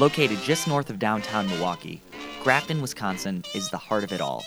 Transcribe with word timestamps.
Located 0.00 0.38
just 0.38 0.66
north 0.66 0.88
of 0.88 0.98
downtown 0.98 1.46
Milwaukee, 1.46 2.00
Grafton, 2.42 2.80
Wisconsin 2.80 3.44
is 3.54 3.68
the 3.68 3.76
heart 3.76 4.02
of 4.02 4.12
it 4.12 4.22
all. 4.22 4.42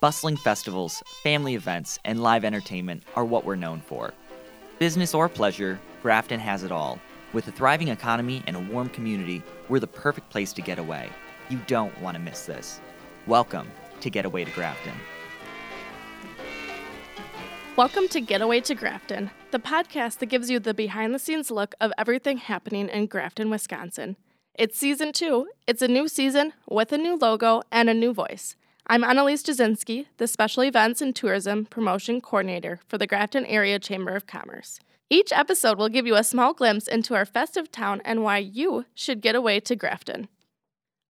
Bustling 0.00 0.38
festivals, 0.38 1.02
family 1.22 1.54
events, 1.54 1.98
and 2.06 2.22
live 2.22 2.46
entertainment 2.46 3.02
are 3.14 3.26
what 3.26 3.44
we're 3.44 3.56
known 3.56 3.82
for. 3.82 4.14
Business 4.78 5.12
or 5.12 5.28
pleasure, 5.28 5.78
Grafton 6.02 6.40
has 6.40 6.64
it 6.64 6.72
all. 6.72 6.98
With 7.34 7.46
a 7.46 7.52
thriving 7.52 7.88
economy 7.88 8.42
and 8.46 8.56
a 8.56 8.60
warm 8.72 8.88
community, 8.88 9.42
we're 9.68 9.80
the 9.80 9.86
perfect 9.86 10.30
place 10.30 10.54
to 10.54 10.62
get 10.62 10.78
away. 10.78 11.10
You 11.50 11.60
don't 11.66 12.00
want 12.00 12.16
to 12.16 12.22
miss 12.22 12.46
this. 12.46 12.80
Welcome 13.26 13.68
to 14.00 14.08
Getaway 14.08 14.46
to 14.46 14.50
Grafton. 14.52 14.94
Welcome 17.76 18.08
to 18.08 18.22
Getaway 18.22 18.62
to 18.62 18.74
Grafton, 18.74 19.30
the 19.50 19.58
podcast 19.58 20.20
that 20.20 20.30
gives 20.30 20.48
you 20.48 20.58
the 20.58 20.72
behind 20.72 21.14
the 21.14 21.18
scenes 21.18 21.50
look 21.50 21.74
of 21.82 21.92
everything 21.98 22.38
happening 22.38 22.88
in 22.88 23.04
Grafton, 23.08 23.50
Wisconsin. 23.50 24.16
It's 24.58 24.78
season 24.78 25.12
two. 25.12 25.48
It's 25.66 25.82
a 25.82 25.88
new 25.88 26.08
season 26.08 26.54
with 26.66 26.90
a 26.90 26.96
new 26.96 27.18
logo 27.18 27.60
and 27.70 27.90
a 27.90 27.94
new 27.94 28.14
voice. 28.14 28.56
I'm 28.86 29.04
Annalise 29.04 29.42
Jasinski, 29.42 30.06
the 30.16 30.26
Special 30.26 30.62
Events 30.62 31.02
and 31.02 31.14
Tourism 31.14 31.66
Promotion 31.66 32.22
Coordinator 32.22 32.80
for 32.88 32.96
the 32.96 33.06
Grafton 33.06 33.44
Area 33.44 33.78
Chamber 33.78 34.16
of 34.16 34.26
Commerce. 34.26 34.80
Each 35.10 35.30
episode 35.30 35.76
will 35.76 35.90
give 35.90 36.06
you 36.06 36.16
a 36.16 36.24
small 36.24 36.54
glimpse 36.54 36.88
into 36.88 37.14
our 37.14 37.26
festive 37.26 37.70
town 37.70 38.00
and 38.02 38.22
why 38.22 38.38
you 38.38 38.86
should 38.94 39.20
get 39.20 39.34
away 39.34 39.60
to 39.60 39.76
Grafton. 39.76 40.26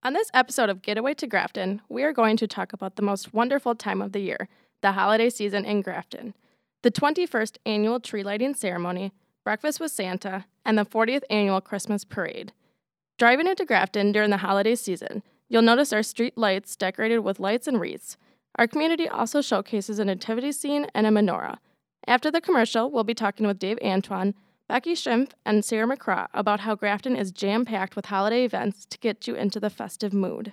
On 0.02 0.12
this 0.12 0.30
episode 0.34 0.68
of 0.68 0.82
Getaway 0.82 1.14
to 1.14 1.28
Grafton, 1.28 1.82
we 1.88 2.02
are 2.02 2.12
going 2.12 2.36
to 2.38 2.48
talk 2.48 2.72
about 2.72 2.96
the 2.96 3.02
most 3.02 3.32
wonderful 3.32 3.76
time 3.76 4.02
of 4.02 4.10
the 4.10 4.22
year, 4.22 4.48
the 4.82 4.90
holiday 4.90 5.30
season 5.30 5.64
in 5.64 5.82
Grafton. 5.82 6.34
The 6.82 6.90
21st 6.90 7.58
annual 7.64 8.00
tree 8.00 8.24
lighting 8.24 8.54
ceremony, 8.54 9.12
breakfast 9.44 9.78
with 9.78 9.92
Santa, 9.92 10.46
and 10.64 10.76
the 10.76 10.84
40th 10.84 11.22
annual 11.30 11.60
Christmas 11.60 12.02
parade. 12.02 12.52
Driving 13.18 13.46
into 13.46 13.64
Grafton 13.64 14.12
during 14.12 14.28
the 14.28 14.36
holiday 14.36 14.74
season, 14.74 15.22
you'll 15.48 15.62
notice 15.62 15.90
our 15.90 16.02
street 16.02 16.36
lights 16.36 16.76
decorated 16.76 17.20
with 17.20 17.40
lights 17.40 17.66
and 17.66 17.80
wreaths. 17.80 18.18
Our 18.56 18.66
community 18.66 19.08
also 19.08 19.40
showcases 19.40 19.98
a 19.98 20.04
nativity 20.04 20.52
scene 20.52 20.86
and 20.94 21.06
a 21.06 21.10
menorah. 21.10 21.56
After 22.06 22.30
the 22.30 22.42
commercial, 22.42 22.90
we'll 22.90 23.04
be 23.04 23.14
talking 23.14 23.46
with 23.46 23.58
Dave 23.58 23.78
Antoine, 23.82 24.34
Becky 24.68 24.92
Schimpf, 24.92 25.30
and 25.46 25.64
Sarah 25.64 25.86
McCraw 25.86 26.26
about 26.34 26.60
how 26.60 26.74
Grafton 26.74 27.16
is 27.16 27.32
jam 27.32 27.64
packed 27.64 27.96
with 27.96 28.06
holiday 28.06 28.44
events 28.44 28.84
to 28.84 28.98
get 28.98 29.26
you 29.26 29.34
into 29.34 29.60
the 29.60 29.70
festive 29.70 30.12
mood. 30.12 30.52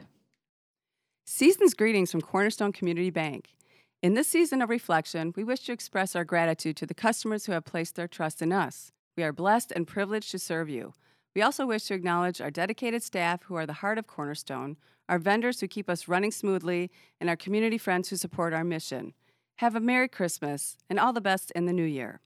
Season's 1.26 1.74
greetings 1.74 2.12
from 2.12 2.22
Cornerstone 2.22 2.72
Community 2.72 3.10
Bank. 3.10 3.56
In 4.02 4.14
this 4.14 4.28
season 4.30 4.62
of 4.62 4.70
reflection, 4.70 5.34
we 5.36 5.44
wish 5.44 5.62
to 5.66 5.74
express 5.74 6.16
our 6.16 6.24
gratitude 6.24 6.78
to 6.78 6.86
the 6.86 6.94
customers 6.94 7.46
who 7.46 7.52
have 7.52 7.66
placed 7.66 7.96
their 7.96 8.08
trust 8.08 8.42
in 8.42 8.54
us. 8.54 8.94
We 9.18 9.24
are 9.24 9.34
blessed 9.34 9.74
and 9.74 9.86
privileged 9.86 10.32
to 10.32 10.40
serve 10.40 10.70
you. 10.70 10.94
We 11.36 11.42
also 11.42 11.66
wish 11.66 11.86
to 11.86 11.96
acknowledge 11.96 12.42
our 12.42 12.52
dedicated 12.52 13.02
staff 13.02 13.44
who 13.44 13.56
are 13.56 13.66
the 13.66 13.74
heart 13.74 13.98
of 13.98 14.06
Cornerstone, 14.06 14.78
our 15.10 15.18
vendors 15.18 15.60
who 15.60 15.68
keep 15.68 15.90
us 15.90 16.08
running 16.08 16.32
smoothly, 16.32 16.92
and 17.20 17.30
our 17.30 17.36
community 17.36 17.80
friends 17.80 18.10
who 18.10 18.18
support 18.18 18.54
our 18.54 18.64
mission. 18.64 19.14
Have 19.58 19.76
a 19.76 19.80
Merry 19.80 20.08
Christmas 20.08 20.78
and 20.90 21.00
all 21.00 21.12
the 21.12 21.22
best 21.22 21.52
in 21.52 21.66
the 21.66 21.74
new 21.74 21.84
year. 21.84 22.22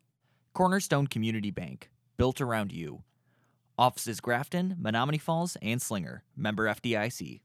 Cornerstone 0.54 1.08
Community 1.08 1.52
Bank, 1.52 1.90
built 2.18 2.42
around 2.42 2.72
you. 2.72 3.04
Offices 3.78 4.20
Grafton, 4.20 4.76
Menomonee 4.82 5.22
Falls, 5.22 5.56
and 5.62 5.82
Slinger, 5.82 6.24
member 6.36 6.66
FDIC. 6.66 7.42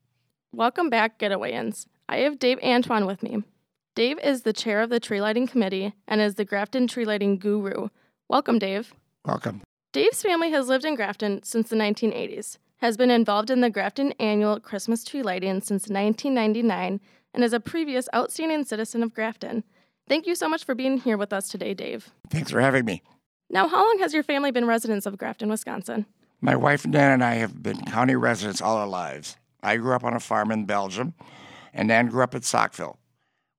Welcome 0.54 0.90
back, 0.90 1.18
Getawayans. 1.18 1.86
I 2.08 2.18
have 2.18 2.38
Dave 2.38 2.58
Antoine 2.62 3.06
with 3.06 3.22
me. 3.22 3.44
Dave 3.94 4.18
is 4.20 4.42
the 4.42 4.52
chair 4.52 4.80
of 4.80 4.90
the 4.90 5.00
tree 5.00 5.20
lighting 5.20 5.46
committee 5.46 5.94
and 6.08 6.20
is 6.20 6.34
the 6.34 6.44
Grafton 6.44 6.88
tree 6.88 7.04
lighting 7.04 7.38
guru. 7.38 7.88
Welcome, 8.28 8.58
Dave. 8.58 8.94
Welcome. 9.24 9.62
Dave's 9.92 10.22
family 10.22 10.50
has 10.52 10.68
lived 10.68 10.86
in 10.86 10.94
Grafton 10.94 11.42
since 11.42 11.68
the 11.68 11.76
1980s, 11.76 12.56
has 12.78 12.96
been 12.96 13.10
involved 13.10 13.50
in 13.50 13.60
the 13.60 13.68
Grafton 13.68 14.12
annual 14.12 14.58
Christmas 14.58 15.04
tree 15.04 15.22
lighting 15.22 15.60
since 15.60 15.82
1999, 15.82 16.98
and 17.34 17.44
is 17.44 17.52
a 17.52 17.60
previous 17.60 18.08
outstanding 18.14 18.64
citizen 18.64 19.02
of 19.02 19.12
Grafton. 19.12 19.64
Thank 20.08 20.26
you 20.26 20.34
so 20.34 20.48
much 20.48 20.64
for 20.64 20.74
being 20.74 20.96
here 20.96 21.18
with 21.18 21.30
us 21.30 21.50
today, 21.50 21.74
Dave. 21.74 22.08
Thanks 22.30 22.50
for 22.50 22.62
having 22.62 22.86
me. 22.86 23.02
Now, 23.50 23.68
how 23.68 23.84
long 23.84 23.98
has 23.98 24.14
your 24.14 24.22
family 24.22 24.50
been 24.50 24.66
residents 24.66 25.04
of 25.04 25.18
Grafton, 25.18 25.50
Wisconsin? 25.50 26.06
My 26.40 26.56
wife 26.56 26.86
Nan 26.86 27.12
and 27.12 27.22
I 27.22 27.34
have 27.34 27.62
been 27.62 27.84
county 27.84 28.16
residents 28.16 28.62
all 28.62 28.78
our 28.78 28.86
lives. 28.86 29.36
I 29.62 29.76
grew 29.76 29.94
up 29.94 30.04
on 30.04 30.14
a 30.14 30.20
farm 30.20 30.50
in 30.50 30.64
Belgium, 30.64 31.12
and 31.74 31.88
Nan 31.88 32.06
grew 32.06 32.22
up 32.22 32.34
at 32.34 32.42
Saukville. 32.42 32.96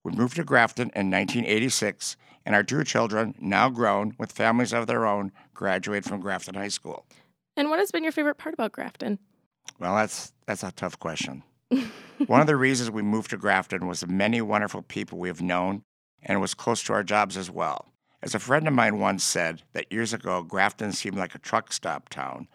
We 0.03 0.11
moved 0.11 0.35
to 0.35 0.43
Grafton 0.43 0.91
in 0.95 1.09
1986 1.09 2.17
and 2.45 2.55
our 2.55 2.63
two 2.63 2.83
children, 2.83 3.35
now 3.39 3.69
grown 3.69 4.15
with 4.17 4.31
families 4.31 4.73
of 4.73 4.85
their 4.85 5.05
own, 5.05 5.31
graduate 5.53 6.03
from 6.03 6.19
Grafton 6.19 6.55
High 6.55 6.67
School. 6.67 7.05
And 7.55 7.69
what 7.69 7.79
has 7.79 7.91
been 7.91 8.03
your 8.03 8.11
favorite 8.11 8.37
part 8.37 8.53
about 8.53 8.73
Grafton? 8.73 9.17
Well, 9.79 9.95
that's 9.95 10.33
that's 10.45 10.63
a 10.63 10.71
tough 10.71 10.99
question. 10.99 11.43
One 12.27 12.41
of 12.41 12.47
the 12.47 12.57
reasons 12.57 12.91
we 12.91 13.01
moved 13.01 13.29
to 13.29 13.37
Grafton 13.37 13.87
was 13.87 14.01
the 14.01 14.07
many 14.07 14.41
wonderful 14.41 14.81
people 14.81 15.17
we 15.17 15.29
have 15.29 15.41
known 15.41 15.83
and 16.21 16.37
it 16.37 16.41
was 16.41 16.53
close 16.53 16.83
to 16.83 16.93
our 16.93 17.03
jobs 17.03 17.37
as 17.37 17.49
well. 17.49 17.87
As 18.21 18.35
a 18.35 18.39
friend 18.39 18.67
of 18.67 18.73
mine 18.73 18.99
once 18.99 19.23
said 19.23 19.63
that 19.73 19.91
years 19.91 20.13
ago 20.13 20.43
Grafton 20.43 20.91
seemed 20.91 21.17
like 21.17 21.35
a 21.35 21.39
truck 21.39 21.73
stop 21.73 22.09
town, 22.09 22.47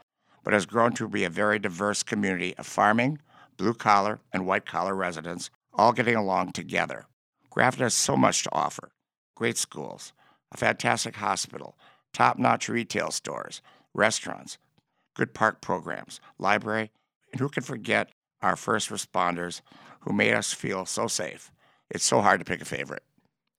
but 0.42 0.52
has 0.52 0.66
grown 0.66 0.92
to 0.92 1.08
be 1.08 1.24
a 1.24 1.30
very 1.30 1.58
diverse 1.58 2.02
community 2.02 2.56
of 2.56 2.66
farming, 2.66 3.18
blue 3.56 3.74
collar, 3.74 4.20
and 4.32 4.46
white 4.46 4.66
collar 4.66 4.94
residents 4.94 5.50
all 5.74 5.92
getting 5.92 6.16
along 6.16 6.52
together. 6.52 7.06
Grafton 7.50 7.82
has 7.82 7.94
so 7.94 8.16
much 8.16 8.42
to 8.44 8.52
offer 8.52 8.90
great 9.34 9.56
schools, 9.56 10.12
a 10.52 10.56
fantastic 10.56 11.16
hospital, 11.16 11.76
top 12.12 12.38
notch 12.38 12.68
retail 12.68 13.10
stores, 13.10 13.62
restaurants, 13.94 14.58
good 15.14 15.32
park 15.32 15.60
programs, 15.60 16.20
library, 16.38 16.90
and 17.32 17.40
who 17.40 17.48
can 17.48 17.62
forget 17.62 18.10
our 18.42 18.56
first 18.56 18.90
responders 18.90 19.60
who 20.00 20.12
made 20.12 20.34
us 20.34 20.52
feel 20.52 20.86
so 20.86 21.06
safe? 21.06 21.52
It's 21.90 22.04
so 22.04 22.20
hard 22.20 22.40
to 22.40 22.44
pick 22.44 22.60
a 22.60 22.64
favorite. 22.64 23.02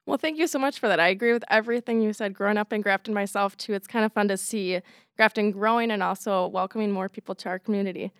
Well, 0.06 0.18
thank 0.18 0.40
you 0.40 0.48
so 0.48 0.58
much 0.58 0.80
for 0.80 0.88
that. 0.88 1.00
I 1.00 1.10
agree 1.10 1.34
with 1.34 1.44
everything 1.50 2.02
you 2.02 2.14
said. 2.14 2.34
Growing 2.34 2.58
up 2.58 2.74
in 2.74 2.82
Grafton 2.82 3.14
myself, 3.14 3.56
too, 3.58 3.74
it's 3.74 3.88
kind 3.88 4.04
of 4.04 4.12
fun 4.12 4.28
to 4.30 4.38
see 4.38 4.82
Grafton 5.18 5.52
growing 5.52 5.92
and 5.92 6.02
also 6.02 6.48
welcoming 6.48 6.92
more 6.92 7.10
people 7.10 7.36
to 7.36 7.50
our 7.50 7.60
community. 7.60 8.12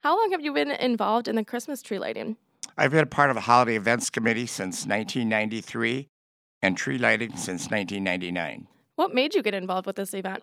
How 0.00 0.16
long 0.16 0.30
have 0.30 0.40
you 0.40 0.52
been 0.52 0.70
involved 0.70 1.28
in 1.28 1.36
the 1.36 1.44
Christmas 1.44 1.82
tree 1.82 1.98
lighting? 1.98 2.36
I've 2.76 2.90
been 2.90 3.00
a 3.00 3.06
part 3.06 3.30
of 3.30 3.36
the 3.36 3.42
Holiday 3.42 3.76
Events 3.76 4.10
Committee 4.10 4.46
since 4.46 4.86
1993 4.86 6.08
and 6.62 6.76
tree 6.76 6.98
lighting 6.98 7.30
since 7.36 7.70
1999. 7.70 8.66
What 8.96 9.14
made 9.14 9.34
you 9.34 9.42
get 9.42 9.54
involved 9.54 9.86
with 9.86 9.96
this 9.96 10.14
event? 10.14 10.42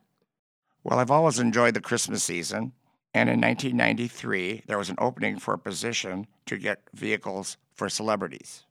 Well, 0.84 1.00
I've 1.00 1.12
always 1.12 1.40
enjoyed 1.40 1.74
the 1.74 1.82
Christmas 1.82 2.24
season, 2.24 2.74
and 3.14 3.30
in 3.30 3.40
1993, 3.40 4.64
there 4.68 4.78
was 4.78 4.90
an 4.90 4.98
opening 5.00 5.40
for 5.40 5.54
a 5.54 5.60
position 5.60 6.28
to 6.46 6.58
get 6.58 6.82
vehicles 6.94 7.58
for 7.74 7.90
celebrities. 7.90 8.64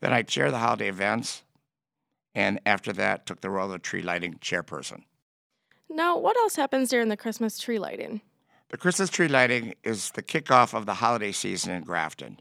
Then 0.00 0.12
I 0.12 0.22
chaired 0.22 0.52
the 0.52 0.58
holiday 0.58 0.88
events, 0.88 1.42
and 2.34 2.60
after 2.66 2.92
that, 2.94 3.26
took 3.26 3.40
the 3.40 3.50
role 3.50 3.66
of 3.66 3.72
the 3.72 3.78
tree 3.78 4.02
lighting 4.02 4.34
chairperson. 4.40 5.02
Now, 5.88 6.16
what 6.16 6.36
else 6.36 6.56
happens 6.56 6.88
during 6.90 7.08
the 7.08 7.16
Christmas 7.16 7.58
tree 7.58 7.78
lighting? 7.78 8.20
The 8.70 8.78
Christmas 8.78 9.10
tree 9.10 9.28
lighting 9.28 9.74
is 9.82 10.12
the 10.12 10.22
kickoff 10.22 10.74
of 10.74 10.86
the 10.86 10.94
holiday 10.94 11.32
season 11.32 11.72
in 11.72 11.82
Grafton. 11.82 12.38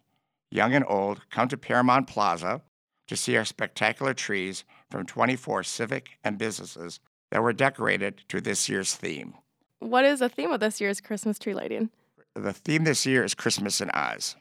Young 0.51 0.73
and 0.73 0.85
old 0.87 1.29
come 1.29 1.47
to 1.49 1.57
Paramount 1.57 2.07
Plaza 2.07 2.61
to 3.07 3.15
see 3.15 3.37
our 3.37 3.45
spectacular 3.45 4.13
trees 4.13 4.63
from 4.89 5.05
24 5.05 5.63
civic 5.63 6.17
and 6.23 6.37
businesses 6.37 6.99
that 7.31 7.43
were 7.43 7.53
decorated 7.53 8.23
to 8.29 8.41
this 8.41 8.67
year's 8.67 8.95
theme. 8.95 9.35
What 9.79 10.05
is 10.05 10.19
the 10.19 10.29
theme 10.29 10.51
of 10.51 10.59
this 10.59 10.81
year's 10.81 11.01
Christmas 11.01 11.37
tree 11.37 11.53
lighting? 11.53 11.89
The 12.35 12.53
theme 12.53 12.83
this 12.83 13.05
year 13.05 13.23
is 13.23 13.33
Christmas 13.33 13.81
in 13.81 13.89
Oz. 13.91 14.35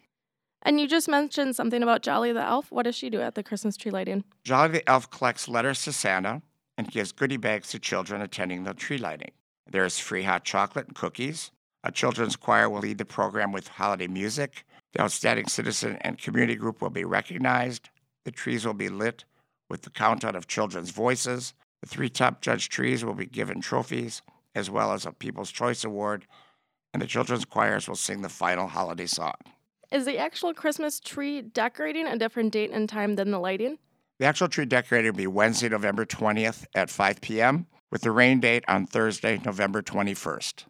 And 0.62 0.80
you 0.80 0.88
just 0.88 1.08
mentioned 1.08 1.54
something 1.56 1.82
about 1.82 2.02
Jolly 2.02 2.32
the 2.32 2.42
Elf. 2.42 2.72
What 2.72 2.82
does 2.82 2.96
she 2.96 3.10
do 3.10 3.20
at 3.20 3.34
the 3.34 3.42
Christmas 3.42 3.76
tree 3.76 3.90
lighting? 3.90 4.24
Jolly 4.44 4.68
the 4.68 4.88
Elf 4.88 5.10
collects 5.10 5.48
letters 5.48 5.82
to 5.84 5.92
Santa 5.92 6.42
and 6.76 6.90
gives 6.90 7.12
goodie 7.12 7.36
bags 7.36 7.68
to 7.70 7.78
children 7.78 8.22
attending 8.22 8.64
the 8.64 8.74
tree 8.74 8.98
lighting. 8.98 9.30
There 9.70 9.84
is 9.84 9.98
free 9.98 10.22
hot 10.22 10.44
chocolate 10.44 10.86
and 10.86 10.96
cookies. 10.96 11.50
A 11.84 11.92
children's 11.92 12.36
choir 12.36 12.68
will 12.68 12.80
lead 12.80 12.98
the 12.98 13.04
program 13.04 13.52
with 13.52 13.68
holiday 13.68 14.08
music. 14.08 14.64
The 14.92 15.02
outstanding 15.02 15.48
citizen 15.48 15.98
and 16.00 16.18
community 16.18 16.56
group 16.56 16.80
will 16.80 16.90
be 16.90 17.04
recognized. 17.04 17.90
The 18.24 18.30
trees 18.30 18.66
will 18.66 18.74
be 18.74 18.88
lit 18.88 19.24
with 19.68 19.82
the 19.82 19.90
countdown 19.90 20.34
of 20.34 20.46
children's 20.46 20.90
voices. 20.90 21.54
The 21.82 21.88
three 21.88 22.08
top 22.08 22.40
judge 22.40 22.68
trees 22.68 23.04
will 23.04 23.14
be 23.14 23.26
given 23.26 23.60
trophies, 23.60 24.22
as 24.54 24.70
well 24.70 24.92
as 24.92 25.06
a 25.06 25.12
People's 25.12 25.52
Choice 25.52 25.84
Award, 25.84 26.26
and 26.92 27.02
the 27.02 27.06
children's 27.06 27.44
choirs 27.44 27.86
will 27.86 27.96
sing 27.96 28.22
the 28.22 28.28
final 28.28 28.66
holiday 28.66 29.06
song. 29.06 29.34
Is 29.92 30.04
the 30.04 30.18
actual 30.18 30.52
Christmas 30.52 31.00
tree 31.00 31.40
decorating 31.40 32.06
a 32.06 32.18
different 32.18 32.52
date 32.52 32.70
and 32.70 32.88
time 32.88 33.16
than 33.16 33.30
the 33.30 33.38
lighting? 33.38 33.78
The 34.18 34.26
actual 34.26 34.48
tree 34.48 34.66
decorating 34.66 35.12
will 35.12 35.16
be 35.16 35.26
Wednesday, 35.26 35.68
November 35.68 36.04
20th 36.04 36.66
at 36.74 36.90
5 36.90 37.20
p.m., 37.20 37.66
with 37.90 38.02
the 38.02 38.10
rain 38.10 38.40
date 38.40 38.64
on 38.68 38.86
Thursday, 38.86 39.40
November 39.44 39.80
21st. 39.80 40.64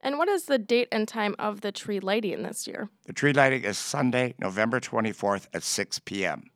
And 0.00 0.16
what 0.16 0.28
is 0.28 0.44
the 0.44 0.58
date 0.58 0.88
and 0.92 1.08
time 1.08 1.34
of 1.38 1.60
the 1.60 1.72
tree 1.72 2.00
lighting 2.00 2.42
this 2.42 2.66
year? 2.66 2.88
The 3.06 3.12
tree 3.12 3.32
lighting 3.32 3.64
is 3.64 3.78
Sunday, 3.78 4.34
November 4.38 4.80
24th 4.80 5.48
at 5.52 5.62
6 5.62 5.98
p.m. 6.00 6.50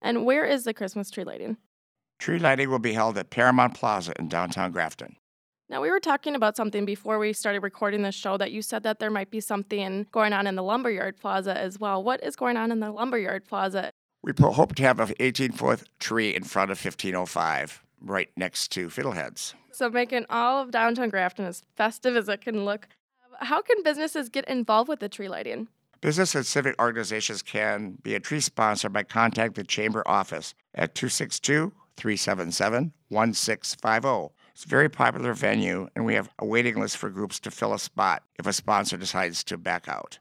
And 0.00 0.24
where 0.24 0.44
is 0.44 0.64
the 0.64 0.72
Christmas 0.72 1.10
tree 1.10 1.24
lighting? 1.24 1.58
Tree 2.18 2.38
lighting 2.38 2.70
will 2.70 2.78
be 2.78 2.94
held 2.94 3.18
at 3.18 3.30
Paramount 3.30 3.74
Plaza 3.74 4.12
in 4.18 4.28
downtown 4.28 4.72
Grafton. 4.72 5.16
Now, 5.70 5.82
we 5.82 5.90
were 5.90 6.00
talking 6.00 6.34
about 6.34 6.56
something 6.56 6.86
before 6.86 7.18
we 7.18 7.34
started 7.34 7.62
recording 7.62 8.02
this 8.02 8.14
show 8.14 8.38
that 8.38 8.52
you 8.52 8.62
said 8.62 8.84
that 8.84 9.00
there 9.00 9.10
might 9.10 9.30
be 9.30 9.40
something 9.40 10.06
going 10.12 10.32
on 10.32 10.46
in 10.46 10.54
the 10.54 10.62
Lumberyard 10.62 11.18
Plaza 11.18 11.56
as 11.56 11.78
well. 11.78 12.02
What 12.02 12.24
is 12.24 12.36
going 12.36 12.56
on 12.56 12.72
in 12.72 12.80
the 12.80 12.90
Lumberyard 12.90 13.44
Plaza? 13.44 13.90
We 14.22 14.32
hope 14.40 14.74
to 14.76 14.82
have 14.82 14.98
an 14.98 15.14
18 15.20 15.52
foot 15.52 15.82
tree 16.00 16.34
in 16.34 16.42
front 16.42 16.70
of 16.70 16.82
1505, 16.82 17.84
right 18.00 18.30
next 18.36 18.68
to 18.72 18.88
Fiddleheads. 18.88 19.54
So, 19.72 19.90
making 19.90 20.26
all 20.28 20.62
of 20.62 20.70
downtown 20.70 21.08
Grafton 21.08 21.44
as 21.44 21.62
festive 21.76 22.16
as 22.16 22.28
it 22.28 22.40
can 22.40 22.64
look. 22.64 22.88
How 23.40 23.62
can 23.62 23.82
businesses 23.82 24.28
get 24.28 24.44
involved 24.46 24.88
with 24.88 25.00
the 25.00 25.08
tree 25.08 25.28
lighting? 25.28 25.68
Business 26.00 26.34
and 26.34 26.46
civic 26.46 26.80
organizations 26.80 27.42
can 27.42 27.98
be 28.02 28.14
a 28.14 28.20
tree 28.20 28.40
sponsor 28.40 28.88
by 28.88 29.02
contacting 29.02 29.62
the 29.62 29.66
Chamber 29.66 30.02
office 30.06 30.54
at 30.74 30.94
262 30.94 31.72
377 31.96 32.92
1650. 33.08 34.34
It's 34.52 34.64
a 34.64 34.68
very 34.68 34.88
popular 34.88 35.34
venue, 35.34 35.88
and 35.94 36.04
we 36.04 36.14
have 36.14 36.28
a 36.38 36.44
waiting 36.44 36.80
list 36.80 36.96
for 36.96 37.10
groups 37.10 37.38
to 37.40 37.50
fill 37.50 37.74
a 37.74 37.78
spot 37.78 38.22
if 38.38 38.46
a 38.46 38.52
sponsor 38.52 38.96
decides 38.96 39.42
to 39.44 39.56
back 39.56 39.88
out. 39.88 40.18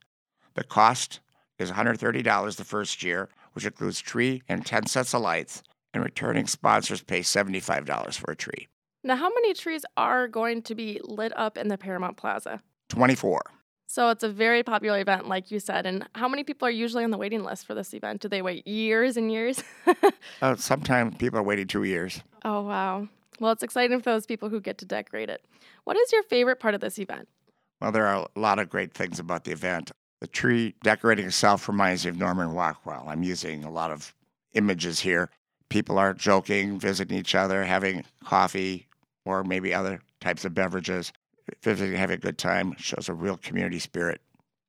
The 0.56 0.63
cost 0.63 1.19
is 1.59 1.71
$130 1.71 2.56
the 2.56 2.63
first 2.63 3.03
year, 3.03 3.29
which 3.53 3.65
includes 3.65 4.00
tree 4.00 4.41
and 4.47 4.65
10 4.65 4.88
sets 4.88 5.13
of 5.13 5.21
lights, 5.21 5.63
and 5.94 6.04
returning 6.04 6.48
sponsors 6.48 7.01
pay 7.01 7.22
$75 7.22 8.18
for 8.18 8.31
a 8.31 8.36
tree. 8.36 8.68
Now, 9.04 9.16
how 9.16 9.30
many 9.30 9.54
trees 9.54 9.86
are 9.95 10.28
going 10.28 10.62
to 10.63 10.75
be 10.75 11.00
lit 11.04 11.31
up 11.38 11.57
in 11.57 11.68
the 11.68 11.78
Paramount 11.78 12.18
Plaza? 12.18 12.62
24. 12.89 13.42
So 13.89 14.10
it's 14.10 14.24
a 14.24 14.30
very 14.30 14.63
popular 14.63 15.00
event, 15.00 15.30
like 15.30 15.50
you 15.50 15.60
said. 15.60 15.86
And 15.86 16.06
how 16.13 16.28
many 16.28 16.44
people 16.44 16.68
are 16.68 16.72
usually 16.72 17.06
on 17.06 17.12
the 17.12 17.18
waiting 17.18 17.44
list 17.44 17.66
for 17.66 17.74
this 17.74 17.94
event? 17.94 18.22
Do 18.22 18.28
they 18.28 18.42
wait 18.42 18.68
years 18.68 19.16
and 19.16 19.31
years? 19.31 19.63
uh, 20.42 20.56
sometimes 20.57 21.16
people 21.16 21.39
are 21.39 21.44
waiting 21.44 21.68
two 21.68 21.84
years. 21.84 22.22
Oh, 22.44 22.62
wow. 22.62 23.07
Well, 23.39 23.54
it's 23.54 23.63
exciting 23.63 24.01
for 24.01 24.12
those 24.12 24.25
people 24.25 24.50
who 24.50 24.60
get 24.60 24.78
to 24.80 24.86
decorate 24.86 25.30
it. 25.30 25.45
What 25.86 25.95
is 25.95 26.12
your 26.12 26.24
favorite 26.24 26.60
part 26.60 26.75
of 26.75 26.81
this 26.81 27.00
event? 27.00 27.30
Well, 27.80 27.92
there 27.92 28.07
are 28.07 28.28
a 28.36 28.39
lot 28.39 28.60
of 28.60 28.69
great 28.69 28.94
things 28.94 29.19
about 29.19 29.45
the 29.45 29.51
event. 29.51 29.92
The 30.19 30.28
tree 30.28 30.75
decorating 30.84 31.28
itself 31.28 31.69
reminds 31.69 32.04
me 32.04 32.10
of 32.10 32.18
Norman 32.18 32.50
Rockwell. 32.50 33.06
I'm 33.07 33.24
using 33.24 33.63
a 33.63 33.72
lot 33.72 33.92
of 33.92 34.13
images 34.54 35.00
here. 35.00 35.30
People 35.69 35.97
are 35.97 36.13
joking, 36.13 36.79
visiting 36.79 37.17
each 37.17 37.35
other, 37.35 37.63
having 37.63 38.05
coffee 38.23 38.87
or 39.25 39.43
maybe 39.43 39.73
other 39.73 40.01
types 40.21 40.45
of 40.45 40.53
beverages, 40.53 41.11
visiting, 41.61 41.95
having 41.95 42.15
a 42.15 42.19
good 42.19 42.37
time. 42.37 42.73
Shows 42.77 43.09
a 43.09 43.13
real 43.13 43.37
community 43.37 43.79
spirit. 43.79 44.21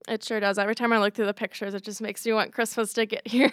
It 0.09 0.25
sure 0.25 0.41
does. 0.41 0.59
Every 0.59 0.75
time 0.75 0.93
I 0.93 0.99
look 0.99 1.15
through 1.15 1.27
the 1.27 1.35
pictures, 1.35 1.75
it 1.75 1.85
just 1.85 2.01
makes 2.01 2.25
me 2.25 2.33
want 2.33 2.53
Christmas 2.53 2.93
to 2.95 3.07
get 3.07 3.27
here. 3.29 3.53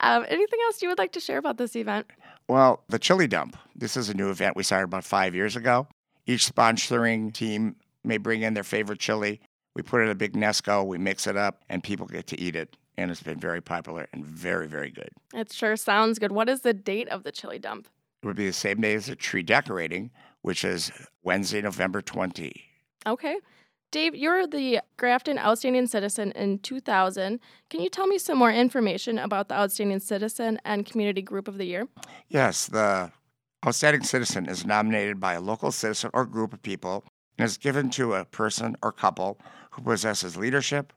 um, 0.00 0.24
anything 0.28 0.58
else 0.64 0.82
you 0.82 0.88
would 0.88 0.98
like 0.98 1.12
to 1.12 1.20
share 1.20 1.38
about 1.38 1.56
this 1.56 1.76
event? 1.76 2.06
Well, 2.48 2.82
the 2.88 2.98
Chili 2.98 3.26
Dump. 3.26 3.56
This 3.74 3.96
is 3.96 4.08
a 4.08 4.14
new 4.14 4.30
event 4.30 4.56
we 4.56 4.62
started 4.62 4.84
about 4.84 5.04
five 5.04 5.34
years 5.34 5.56
ago. 5.56 5.86
Each 6.26 6.52
sponsoring 6.52 7.32
team 7.32 7.76
may 8.04 8.18
bring 8.18 8.42
in 8.42 8.54
their 8.54 8.64
favorite 8.64 8.98
chili. 8.98 9.40
We 9.74 9.82
put 9.82 10.00
it 10.00 10.04
in 10.04 10.10
a 10.10 10.14
big 10.14 10.34
Nesco, 10.34 10.84
we 10.84 10.98
mix 10.98 11.26
it 11.26 11.36
up, 11.36 11.62
and 11.68 11.82
people 11.82 12.06
get 12.06 12.26
to 12.28 12.40
eat 12.40 12.56
it. 12.56 12.76
And 12.96 13.10
it's 13.10 13.22
been 13.22 13.40
very 13.40 13.60
popular 13.60 14.08
and 14.12 14.24
very, 14.24 14.68
very 14.68 14.90
good. 14.90 15.10
It 15.34 15.52
sure 15.52 15.76
sounds 15.76 16.18
good. 16.18 16.32
What 16.32 16.48
is 16.48 16.60
the 16.60 16.74
date 16.74 17.08
of 17.08 17.22
the 17.22 17.32
Chili 17.32 17.58
Dump? 17.58 17.88
It 18.22 18.26
would 18.26 18.36
be 18.36 18.46
the 18.46 18.52
same 18.52 18.80
day 18.80 18.94
as 18.94 19.06
the 19.06 19.16
tree 19.16 19.42
decorating, 19.42 20.10
which 20.42 20.64
is 20.64 20.92
Wednesday, 21.22 21.62
November 21.62 22.02
20. 22.02 22.52
Okay. 23.06 23.36
Dave, 23.90 24.14
you're 24.14 24.46
the 24.46 24.80
Grafton 24.96 25.38
Outstanding 25.38 25.86
Citizen 25.86 26.32
in 26.32 26.58
2000. 26.60 27.40
Can 27.68 27.80
you 27.80 27.90
tell 27.90 28.06
me 28.06 28.16
some 28.16 28.38
more 28.38 28.50
information 28.50 29.18
about 29.18 29.48
the 29.48 29.54
Outstanding 29.54 30.00
Citizen 30.00 30.58
and 30.64 30.86
Community 30.86 31.20
Group 31.20 31.46
of 31.46 31.58
the 31.58 31.66
Year? 31.66 31.88
Yes, 32.28 32.66
the 32.66 33.10
Outstanding 33.66 34.02
Citizen 34.02 34.48
is 34.48 34.64
nominated 34.64 35.20
by 35.20 35.34
a 35.34 35.40
local 35.40 35.70
citizen 35.72 36.10
or 36.14 36.24
group 36.24 36.54
of 36.54 36.62
people 36.62 37.04
and 37.38 37.44
is 37.44 37.58
given 37.58 37.90
to 37.90 38.14
a 38.14 38.24
person 38.24 38.76
or 38.82 38.92
couple 38.92 39.38
who 39.72 39.82
possesses 39.82 40.36
leadership, 40.36 40.92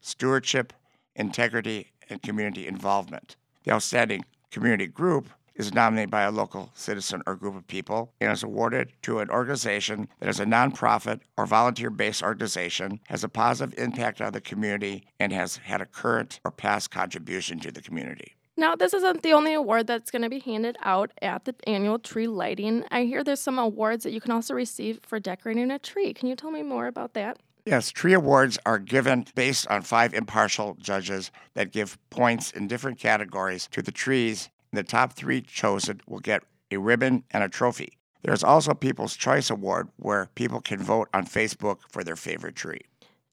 stewardship, 0.00 0.72
integrity, 1.16 1.92
and 2.08 2.22
community 2.22 2.66
involvement. 2.66 3.36
The 3.64 3.72
Outstanding 3.72 4.24
Community 4.50 4.86
Group 4.86 5.28
is 5.56 5.72
nominated 5.74 6.10
by 6.10 6.22
a 6.22 6.30
local 6.30 6.70
citizen 6.74 7.22
or 7.26 7.34
group 7.34 7.56
of 7.56 7.66
people 7.66 8.12
and 8.20 8.30
is 8.30 8.42
awarded 8.42 8.92
to 9.02 9.18
an 9.20 9.30
organization 9.30 10.08
that 10.20 10.28
is 10.28 10.38
a 10.38 10.44
nonprofit 10.44 11.20
or 11.36 11.46
volunteer 11.46 11.90
based 11.90 12.22
organization, 12.22 13.00
has 13.08 13.24
a 13.24 13.28
positive 13.28 13.78
impact 13.78 14.20
on 14.20 14.32
the 14.32 14.40
community, 14.40 15.04
and 15.18 15.32
has 15.32 15.56
had 15.56 15.80
a 15.80 15.86
current 15.86 16.40
or 16.44 16.50
past 16.50 16.90
contribution 16.90 17.58
to 17.60 17.72
the 17.72 17.80
community. 17.80 18.36
Now, 18.58 18.74
this 18.74 18.94
isn't 18.94 19.22
the 19.22 19.34
only 19.34 19.52
award 19.52 19.86
that's 19.86 20.10
going 20.10 20.22
to 20.22 20.30
be 20.30 20.38
handed 20.38 20.78
out 20.82 21.10
at 21.20 21.44
the 21.44 21.54
annual 21.66 21.98
tree 21.98 22.26
lighting. 22.26 22.84
I 22.90 23.04
hear 23.04 23.22
there's 23.22 23.40
some 23.40 23.58
awards 23.58 24.04
that 24.04 24.12
you 24.12 24.20
can 24.20 24.32
also 24.32 24.54
receive 24.54 25.00
for 25.02 25.20
decorating 25.20 25.70
a 25.70 25.78
tree. 25.78 26.14
Can 26.14 26.28
you 26.28 26.36
tell 26.36 26.50
me 26.50 26.62
more 26.62 26.86
about 26.86 27.12
that? 27.14 27.38
Yes, 27.66 27.90
tree 27.90 28.12
awards 28.12 28.58
are 28.64 28.78
given 28.78 29.26
based 29.34 29.66
on 29.66 29.82
five 29.82 30.14
impartial 30.14 30.76
judges 30.80 31.30
that 31.54 31.72
give 31.72 31.98
points 32.10 32.52
in 32.52 32.68
different 32.68 32.98
categories 32.98 33.68
to 33.72 33.82
the 33.82 33.92
trees 33.92 34.48
the 34.76 34.82
top 34.82 35.14
three 35.14 35.40
chosen 35.40 36.00
will 36.06 36.20
get 36.20 36.42
a 36.70 36.76
ribbon 36.76 37.24
and 37.30 37.42
a 37.42 37.48
trophy. 37.48 37.98
There's 38.22 38.44
also 38.44 38.72
a 38.72 38.74
People's 38.74 39.16
Choice 39.16 39.50
Award 39.50 39.88
where 39.96 40.28
people 40.34 40.60
can 40.60 40.82
vote 40.82 41.08
on 41.14 41.26
Facebook 41.26 41.78
for 41.90 42.04
their 42.04 42.16
favorite 42.16 42.56
tree. 42.56 42.82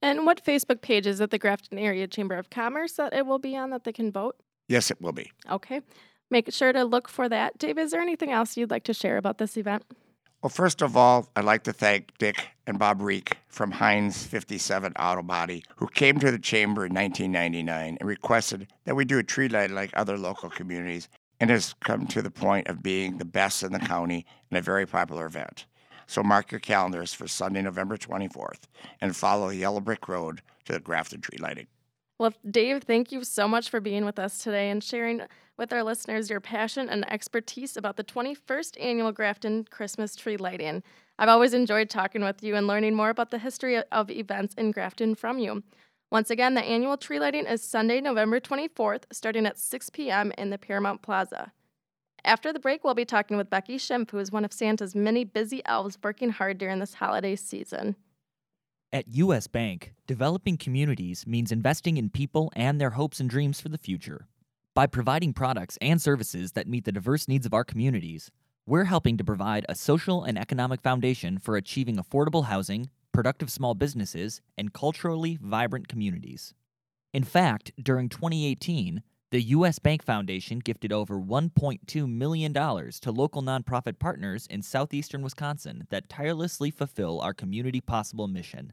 And 0.01 0.25
what 0.25 0.43
Facebook 0.43 0.81
page 0.81 1.07
is 1.07 1.19
it 1.19 1.31
the 1.31 1.39
Grafton 1.39 1.77
Area 1.77 2.07
Chamber 2.07 2.35
of 2.35 2.49
Commerce 2.49 2.93
that 2.93 3.13
it 3.13 3.25
will 3.25 3.39
be 3.39 3.55
on 3.55 3.69
that 3.71 3.83
they 3.83 3.93
can 3.93 4.11
vote? 4.11 4.35
Yes, 4.67 4.91
it 4.91 5.01
will 5.01 5.13
be. 5.13 5.31
Okay. 5.49 5.81
Make 6.29 6.51
sure 6.53 6.73
to 6.73 6.83
look 6.83 7.09
for 7.09 7.27
that. 7.29 7.57
Dave, 7.57 7.77
is 7.77 7.91
there 7.91 8.01
anything 8.01 8.31
else 8.31 8.55
you'd 8.55 8.71
like 8.71 8.83
to 8.85 8.93
share 8.93 9.17
about 9.17 9.37
this 9.37 9.57
event? 9.57 9.83
Well, 10.43 10.49
first 10.49 10.81
of 10.81 10.97
all, 10.97 11.29
I'd 11.37 11.45
like 11.45 11.63
to 11.63 11.71
thank 11.71 12.17
Dick 12.17 12.49
and 12.67 12.77
Bob 12.77 13.01
Reek 13.01 13.37
from 13.47 13.71
Heinz 13.71 14.27
57 14.27 14.91
Auto 14.99 15.23
Body, 15.23 15.63
who 15.77 15.87
came 15.87 16.19
to 16.19 16.31
the 16.31 16.37
chamber 16.37 16.85
in 16.85 16.93
1999 16.93 17.97
and 17.97 18.09
requested 18.09 18.67
that 18.83 18.93
we 18.93 19.05
do 19.05 19.17
a 19.17 19.23
tree 19.23 19.47
light 19.47 19.71
like 19.71 19.91
other 19.93 20.17
local 20.17 20.49
communities 20.49 21.07
and 21.39 21.49
has 21.49 21.73
come 21.79 22.07
to 22.07 22.21
the 22.21 22.29
point 22.29 22.67
of 22.67 22.83
being 22.83 23.19
the 23.19 23.25
best 23.25 23.63
in 23.63 23.71
the 23.71 23.79
county 23.79 24.25
and 24.51 24.57
a 24.57 24.61
very 24.61 24.85
popular 24.85 25.27
event. 25.27 25.65
So 26.07 26.21
mark 26.21 26.51
your 26.51 26.59
calendars 26.59 27.13
for 27.13 27.25
Sunday, 27.25 27.61
November 27.61 27.95
24th, 27.95 28.63
and 28.99 29.15
follow 29.15 29.47
the 29.47 29.55
Yellow 29.55 29.79
Brick 29.79 30.09
Road 30.09 30.41
to 30.65 30.73
the 30.73 30.81
Grafton 30.81 31.21
Tree 31.21 31.37
Lighting. 31.39 31.67
Well, 32.19 32.33
Dave, 32.49 32.83
thank 32.83 33.11
you 33.11 33.23
so 33.23 33.47
much 33.47 33.69
for 33.69 33.79
being 33.79 34.05
with 34.05 34.19
us 34.19 34.37
today 34.37 34.69
and 34.69 34.83
sharing 34.83 35.21
with 35.57 35.73
our 35.73 35.83
listeners 35.83 36.29
your 36.29 36.39
passion 36.39 36.87
and 36.87 37.11
expertise 37.11 37.75
about 37.75 37.97
the 37.97 38.03
21st 38.03 38.79
annual 38.79 39.11
Grafton 39.11 39.65
Christmas 39.65 40.15
tree 40.15 40.37
lighting. 40.37 40.83
I've 41.17 41.29
always 41.29 41.53
enjoyed 41.53 41.89
talking 41.89 42.23
with 42.23 42.43
you 42.43 42.55
and 42.55 42.67
learning 42.67 42.95
more 42.95 43.09
about 43.09 43.31
the 43.31 43.39
history 43.39 43.77
of 43.77 44.09
events 44.09 44.53
in 44.55 44.71
Grafton 44.71 45.15
from 45.15 45.39
you. 45.39 45.63
Once 46.11 46.29
again, 46.29 46.53
the 46.53 46.63
annual 46.63 46.97
tree 46.97 47.19
lighting 47.19 47.47
is 47.47 47.63
Sunday, 47.63 47.99
November 47.99 48.39
24th, 48.39 49.03
starting 49.11 49.47
at 49.47 49.57
6 49.57 49.89
p.m. 49.89 50.31
in 50.37 50.51
the 50.51 50.59
Paramount 50.59 51.01
Plaza. 51.01 51.51
After 52.23 52.53
the 52.53 52.59
break, 52.59 52.83
we'll 52.83 52.93
be 52.93 53.05
talking 53.05 53.37
with 53.37 53.49
Becky 53.49 53.77
Schimpf, 53.77 54.11
who 54.11 54.19
is 54.19 54.31
one 54.31 54.45
of 54.45 54.53
Santa's 54.53 54.95
many 54.95 55.23
busy 55.23 55.61
elves 55.65 55.97
working 56.03 56.29
hard 56.29 56.59
during 56.59 56.79
this 56.79 56.93
holiday 56.93 57.35
season. 57.35 57.95
At 58.93 59.07
U.S. 59.07 59.47
Bank, 59.47 59.95
developing 60.05 60.55
communities 60.55 61.25
means 61.25 61.51
investing 61.51 61.97
in 61.97 62.11
people 62.11 62.51
and 62.55 62.79
their 62.79 62.91
hopes 62.91 63.19
and 63.19 63.27
dreams 63.27 63.59
for 63.59 63.69
the 63.69 63.79
future. 63.79 64.27
By 64.75 64.85
providing 64.85 65.33
products 65.33 65.79
and 65.81 65.99
services 65.99 66.51
that 66.51 66.67
meet 66.67 66.85
the 66.85 66.91
diverse 66.91 67.27
needs 67.27 67.47
of 67.47 67.55
our 67.55 67.63
communities, 67.63 68.29
we're 68.67 68.83
helping 68.83 69.17
to 69.17 69.23
provide 69.23 69.65
a 69.67 69.73
social 69.73 70.23
and 70.23 70.37
economic 70.37 70.79
foundation 70.79 71.39
for 71.39 71.57
achieving 71.57 71.95
affordable 71.95 72.45
housing, 72.45 72.91
productive 73.11 73.49
small 73.49 73.73
businesses, 73.73 74.41
and 74.59 74.73
culturally 74.73 75.39
vibrant 75.41 75.87
communities. 75.87 76.53
In 77.15 77.23
fact, 77.23 77.71
during 77.81 78.09
2018, 78.09 79.01
the 79.31 79.41
U.S. 79.41 79.79
Bank 79.79 80.03
Foundation 80.05 80.59
gifted 80.59 80.93
over 80.93 81.19
$1.2 81.19 82.07
million 82.07 82.53
to 82.53 83.11
local 83.11 83.41
nonprofit 83.41 83.97
partners 83.97 84.45
in 84.51 84.61
southeastern 84.61 85.23
Wisconsin 85.23 85.87
that 85.89 86.09
tirelessly 86.09 86.69
fulfill 86.69 87.19
our 87.21 87.33
Community 87.33 87.81
Possible 87.81 88.27
mission. 88.27 88.71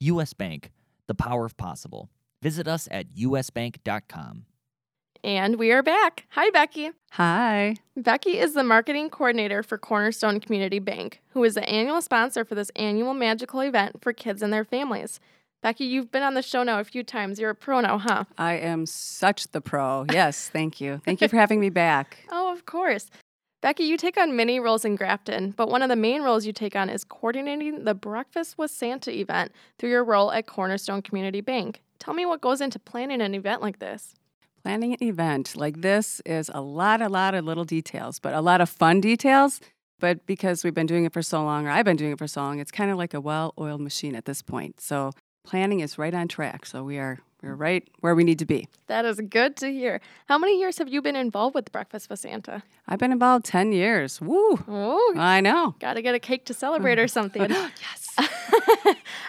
U.S. 0.00 0.32
Bank, 0.32 0.70
the 1.06 1.14
power 1.14 1.44
of 1.44 1.56
possible. 1.56 2.10
Visit 2.42 2.68
us 2.68 2.88
at 2.90 3.14
usbank.com. 3.14 4.46
And 5.22 5.56
we 5.58 5.72
are 5.72 5.82
back. 5.82 6.26
Hi, 6.30 6.50
Becky. 6.50 6.90
Hi. 7.12 7.76
Becky 7.96 8.38
is 8.38 8.52
the 8.52 8.62
marketing 8.62 9.08
coordinator 9.08 9.62
for 9.62 9.78
Cornerstone 9.78 10.38
Community 10.38 10.78
Bank, 10.78 11.22
who 11.30 11.42
is 11.44 11.54
the 11.54 11.66
annual 11.66 12.02
sponsor 12.02 12.44
for 12.44 12.54
this 12.54 12.70
annual 12.76 13.14
magical 13.14 13.60
event 13.60 14.02
for 14.02 14.12
kids 14.12 14.42
and 14.42 14.52
their 14.52 14.64
families. 14.64 15.20
Becky, 15.62 15.86
you've 15.86 16.12
been 16.12 16.22
on 16.22 16.34
the 16.34 16.42
show 16.42 16.62
now 16.62 16.78
a 16.78 16.84
few 16.84 17.02
times. 17.02 17.38
You're 17.40 17.48
a 17.48 17.54
pro 17.54 17.80
now, 17.80 17.96
huh? 17.96 18.24
I 18.36 18.54
am 18.58 18.84
such 18.84 19.48
the 19.52 19.62
pro. 19.62 20.04
Yes, 20.12 20.50
thank 20.50 20.78
you. 20.78 21.00
Thank 21.06 21.22
you 21.22 21.28
for 21.28 21.36
having 21.36 21.58
me 21.58 21.70
back. 21.70 22.18
Oh, 22.30 22.52
of 22.52 22.66
course. 22.66 23.08
Becky, 23.64 23.84
you 23.84 23.96
take 23.96 24.18
on 24.18 24.36
many 24.36 24.60
roles 24.60 24.84
in 24.84 24.94
Grafton, 24.94 25.52
but 25.52 25.70
one 25.70 25.80
of 25.80 25.88
the 25.88 25.96
main 25.96 26.20
roles 26.20 26.44
you 26.44 26.52
take 26.52 26.76
on 26.76 26.90
is 26.90 27.02
coordinating 27.02 27.84
the 27.84 27.94
Breakfast 27.94 28.58
with 28.58 28.70
Santa 28.70 29.10
event 29.10 29.52
through 29.78 29.88
your 29.88 30.04
role 30.04 30.30
at 30.32 30.46
Cornerstone 30.46 31.00
Community 31.00 31.40
Bank. 31.40 31.80
Tell 31.98 32.12
me 32.12 32.26
what 32.26 32.42
goes 32.42 32.60
into 32.60 32.78
planning 32.78 33.22
an 33.22 33.34
event 33.34 33.62
like 33.62 33.78
this. 33.78 34.16
Planning 34.62 34.92
an 34.92 35.02
event 35.02 35.56
like 35.56 35.80
this 35.80 36.20
is 36.26 36.50
a 36.52 36.60
lot, 36.60 37.00
a 37.00 37.08
lot 37.08 37.34
of 37.34 37.46
little 37.46 37.64
details, 37.64 38.18
but 38.18 38.34
a 38.34 38.42
lot 38.42 38.60
of 38.60 38.68
fun 38.68 39.00
details 39.00 39.62
But 39.98 40.26
because 40.26 40.62
we've 40.62 40.74
been 40.74 40.84
doing 40.84 41.06
it 41.06 41.14
for 41.14 41.22
so 41.22 41.42
long, 41.42 41.66
or 41.66 41.70
I've 41.70 41.86
been 41.86 41.96
doing 41.96 42.12
it 42.12 42.18
for 42.18 42.26
so 42.26 42.42
long, 42.42 42.58
it's 42.58 42.70
kind 42.70 42.90
of 42.90 42.98
like 42.98 43.14
a 43.14 43.20
well 43.22 43.54
oiled 43.58 43.80
machine 43.80 44.14
at 44.14 44.26
this 44.26 44.42
point. 44.42 44.78
So 44.78 45.12
planning 45.42 45.80
is 45.80 45.96
right 45.96 46.12
on 46.12 46.28
track. 46.28 46.66
So 46.66 46.84
we 46.84 46.98
are 46.98 47.20
we're 47.44 47.54
right 47.54 47.88
where 48.00 48.14
we 48.14 48.24
need 48.24 48.38
to 48.38 48.46
be. 48.46 48.68
That 48.86 49.04
is 49.04 49.20
good 49.20 49.56
to 49.58 49.70
hear. 49.70 50.00
How 50.26 50.38
many 50.38 50.58
years 50.58 50.78
have 50.78 50.88
you 50.88 51.02
been 51.02 51.16
involved 51.16 51.54
with 51.54 51.70
Breakfast 51.70 52.08
with 52.10 52.20
Santa? 52.20 52.62
I've 52.88 52.98
been 52.98 53.12
involved 53.12 53.44
10 53.44 53.72
years. 53.72 54.20
Woo! 54.20 54.58
Oh, 54.66 55.14
I 55.16 55.40
know. 55.40 55.74
got 55.78 55.94
to 55.94 56.02
get 56.02 56.14
a 56.14 56.18
cake 56.18 56.46
to 56.46 56.54
celebrate 56.54 56.98
or 56.98 57.04
mm. 57.04 57.10
something. 57.10 57.50
yes. 57.50 58.28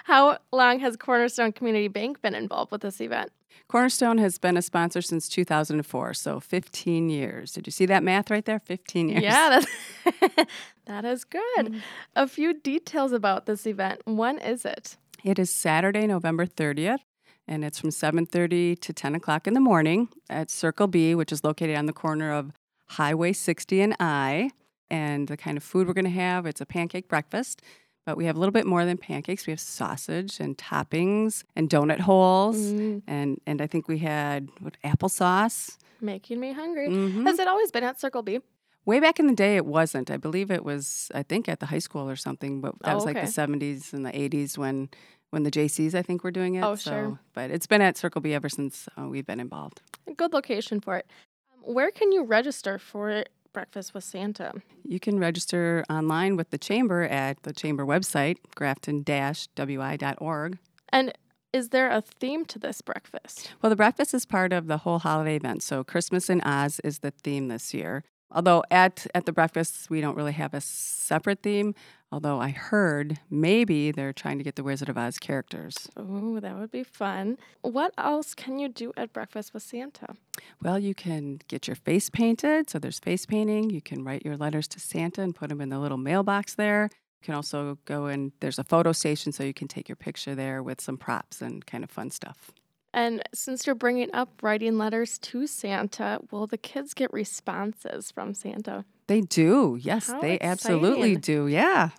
How 0.06 0.38
long 0.52 0.80
has 0.80 0.96
Cornerstone 0.96 1.52
Community 1.52 1.88
Bank 1.88 2.22
been 2.22 2.36
involved 2.36 2.72
with 2.72 2.82
this 2.82 3.02
event? 3.02 3.32
Cornerstone 3.68 4.20
has 4.20 4.38
been 4.38 4.58
a 4.58 4.62
sponsor 4.62 5.02
since 5.02 5.28
2004, 5.28 6.14
so 6.14 6.40
15 6.40 7.10
years. 7.10 7.52
Did 7.52 7.66
you 7.66 7.72
see 7.72 7.88
that 7.88 8.04
math 8.04 8.30
right 8.30 8.46
there? 8.46 8.60
15 8.60 9.10
years. 9.10 9.24
Yeah, 9.24 9.50
that's 9.50 10.46
that 10.86 11.06
is 11.06 11.24
good. 11.24 11.42
Mm. 11.58 11.82
A 12.16 12.28
few 12.28 12.54
details 12.54 13.12
about 13.12 13.48
this 13.48 13.66
event. 13.66 14.02
When 14.06 14.38
is 14.38 14.66
it? 14.66 14.98
It 15.24 15.40
is 15.40 15.50
Saturday, 15.50 16.06
November 16.06 16.46
30th, 16.46 17.00
and 17.48 17.64
it's 17.64 17.80
from 17.80 17.90
7.30 17.92 18.80
to 18.82 18.94
10 18.94 19.16
o'clock 19.16 19.48
in 19.48 19.54
the 19.54 19.60
morning 19.60 20.10
at 20.30 20.50
Circle 20.50 20.88
B, 20.88 21.16
which 21.16 21.32
is 21.32 21.44
located 21.44 21.76
on 21.78 21.86
the 21.86 21.94
corner 21.94 22.32
of 22.32 22.52
Highway 22.90 23.34
60 23.34 23.82
and 23.82 23.96
I. 24.00 24.52
And 24.90 25.28
the 25.28 25.38
kind 25.38 25.58
of 25.58 25.64
food 25.64 25.88
we're 25.88 25.94
going 25.94 26.06
to 26.06 26.12
have, 26.12 26.46
it's 26.46 26.62
a 26.62 26.66
pancake 26.66 27.08
breakfast. 27.08 27.62
But 28.06 28.18
we 28.18 28.26
have 28.26 28.36
a 28.36 28.40
little 28.40 28.52
bit 28.54 28.68
more 28.68 28.86
than 28.86 28.98
pancakes. 28.98 29.48
We 29.48 29.52
have 29.52 29.60
sausage 29.60 30.40
and 30.40 30.56
toppings 30.58 31.44
and 31.56 31.70
donut 31.70 32.02
holes. 32.02 32.58
Mm, 32.58 33.02
And, 33.08 33.42
and 33.48 33.62
I 33.62 33.68
think 33.68 33.88
we 33.88 33.98
had 34.00 34.48
what, 34.60 34.78
applesauce. 34.84 35.78
making 36.02 36.40
me 36.40 36.52
hungry. 36.54 36.90
Mhm. 36.90 37.26
Has 37.26 37.40
it 37.40 37.48
always 37.48 37.72
been 37.72 37.84
at 37.84 38.00
Circle 38.00 38.22
B? 38.22 38.40
Way 38.86 39.00
back 39.00 39.20
in 39.20 39.26
the 39.26 39.34
day, 39.34 39.56
it 39.56 39.66
wasn't. 39.66 40.12
I 40.12 40.18
believe 40.18 40.52
it 40.52 40.64
was, 40.64 41.10
I 41.16 41.24
think, 41.24 41.50
at 41.50 41.60
the 41.60 41.66
high 41.68 41.80
school 41.80 42.08
or 42.08 42.16
something, 42.16 42.62
but 42.62 42.76
that 42.84 42.92
Oh, 42.92 42.96
was 42.96 43.06
like 43.06 43.18
okay. 43.18 43.26
the 43.26 43.32
70s 43.32 43.92
and 43.94 44.06
the 44.06 44.12
80s 44.12 44.56
when 44.56 44.90
when 45.36 45.44
the 45.44 45.52
Jaycees, 45.52 45.94
I 45.94 46.02
think, 46.02 46.24
were 46.24 46.32
doing 46.32 46.56
it. 46.56 46.64
Oh, 46.64 46.74
so, 46.76 46.90
sure. 46.90 47.20
But 47.34 47.52
it's 47.52 47.68
been 47.68 47.82
at 47.82 47.98
Circle 47.98 48.22
B 48.22 48.34
ever 48.34 48.48
since 48.48 48.88
uh, 48.98 49.10
we've 49.10 49.26
been 49.26 49.42
involved. 49.42 49.82
A 50.08 50.14
good 50.14 50.32
location 50.32 50.80
for 50.80 50.96
it. 50.96 51.08
Um, 51.54 51.60
where 51.76 51.92
can 51.92 52.14
you 52.14 52.24
register 52.24 52.80
for 52.80 53.26
Breakfast 53.52 53.94
with 53.94 54.06
Santa? 54.06 54.54
You 54.88 55.02
can 55.02 55.20
register 55.20 55.84
online 55.90 56.38
with 56.38 56.52
the 56.52 56.58
Chamber 56.58 57.04
at 57.04 57.44
the 57.44 57.52
Chamber 57.52 57.86
website, 57.86 58.38
grafton-wi.org. 58.56 60.58
And 60.90 61.14
is 61.52 61.70
there 61.70 61.90
a 61.90 62.02
theme 62.02 62.46
to 62.46 62.58
this 62.58 62.82
breakfast? 62.82 63.52
Well, 63.62 63.70
the 63.70 63.76
breakfast 63.76 64.14
is 64.14 64.26
part 64.26 64.54
of 64.54 64.68
the 64.68 64.78
whole 64.80 65.00
holiday 65.00 65.36
event. 65.36 65.64
So 65.64 65.84
Christmas 65.84 66.30
in 66.30 66.40
Oz 66.42 66.80
is 66.82 67.00
the 67.00 67.12
theme 67.12 67.50
this 67.50 67.74
year. 67.74 68.06
Although 68.36 68.64
at, 68.70 69.08
at 69.16 69.26
the 69.26 69.32
breakfast, 69.32 69.90
we 69.90 70.02
don't 70.02 70.18
really 70.18 70.34
have 70.34 70.54
a 70.54 70.60
separate 70.60 71.42
theme. 71.42 71.74
Although 72.12 72.40
I 72.40 72.50
heard 72.50 73.20
maybe 73.30 73.92
they're 73.92 74.14
trying 74.14 74.38
to 74.38 74.44
get 74.44 74.58
the 74.58 74.64
Wizard 74.64 74.90
of 74.90 74.98
Oz 74.98 75.18
characters. 75.18 75.90
Oh, 75.98 76.40
that 76.42 76.58
would 76.58 76.70
be 76.70 76.84
fun. 76.84 77.38
What 77.62 77.94
else 77.98 78.36
can 78.36 78.60
you 78.60 78.70
do 78.70 78.94
at 78.96 79.14
Breakfast 79.14 79.54
with 79.54 79.64
Santa? 79.64 80.16
Well, 80.62 80.78
you 80.78 80.94
can 80.94 81.40
get 81.48 81.68
your 81.68 81.76
face 81.76 82.10
painted. 82.10 82.70
So 82.70 82.78
there's 82.78 83.00
face 83.00 83.26
painting. 83.26 83.70
You 83.70 83.82
can 83.82 84.04
write 84.04 84.26
your 84.26 84.38
letters 84.38 84.68
to 84.70 84.80
Santa 84.80 85.22
and 85.22 85.34
put 85.34 85.50
them 85.50 85.62
in 85.62 85.70
the 85.70 85.80
little 85.80 85.98
mailbox 85.98 86.56
there. 86.56 86.90
You 87.22 87.26
can 87.26 87.36
also 87.36 87.80
go 87.86 88.06
and 88.06 88.34
there's 88.42 88.60
a 88.60 88.64
photo 88.64 88.92
station 88.92 89.32
so 89.32 89.44
you 89.44 89.54
can 89.54 89.68
take 89.68 89.90
your 89.90 89.96
picture 89.96 90.36
there 90.36 90.62
with 90.62 90.80
some 90.82 90.98
props 90.98 91.42
and 91.42 91.66
kind 91.66 91.84
of 91.84 91.90
fun 91.90 92.12
stuff. 92.12 92.52
And 92.96 93.22
since 93.34 93.68
you're 93.68 93.76
bringing 93.76 94.10
up 94.14 94.42
writing 94.42 94.78
letters 94.78 95.18
to 95.20 95.48
Santa, 95.48 96.22
will 96.32 96.48
the 96.48 96.58
kids 96.58 96.94
get 96.94 97.12
responses 97.12 98.10
from 98.10 98.34
Santa? 98.34 98.86
They 99.08 99.20
do. 99.20 99.78
Yes, 99.82 100.10
How 100.10 100.22
they 100.22 100.40
absolutely 100.40 101.18
do. 101.18 101.46
Yeah. 101.46 101.90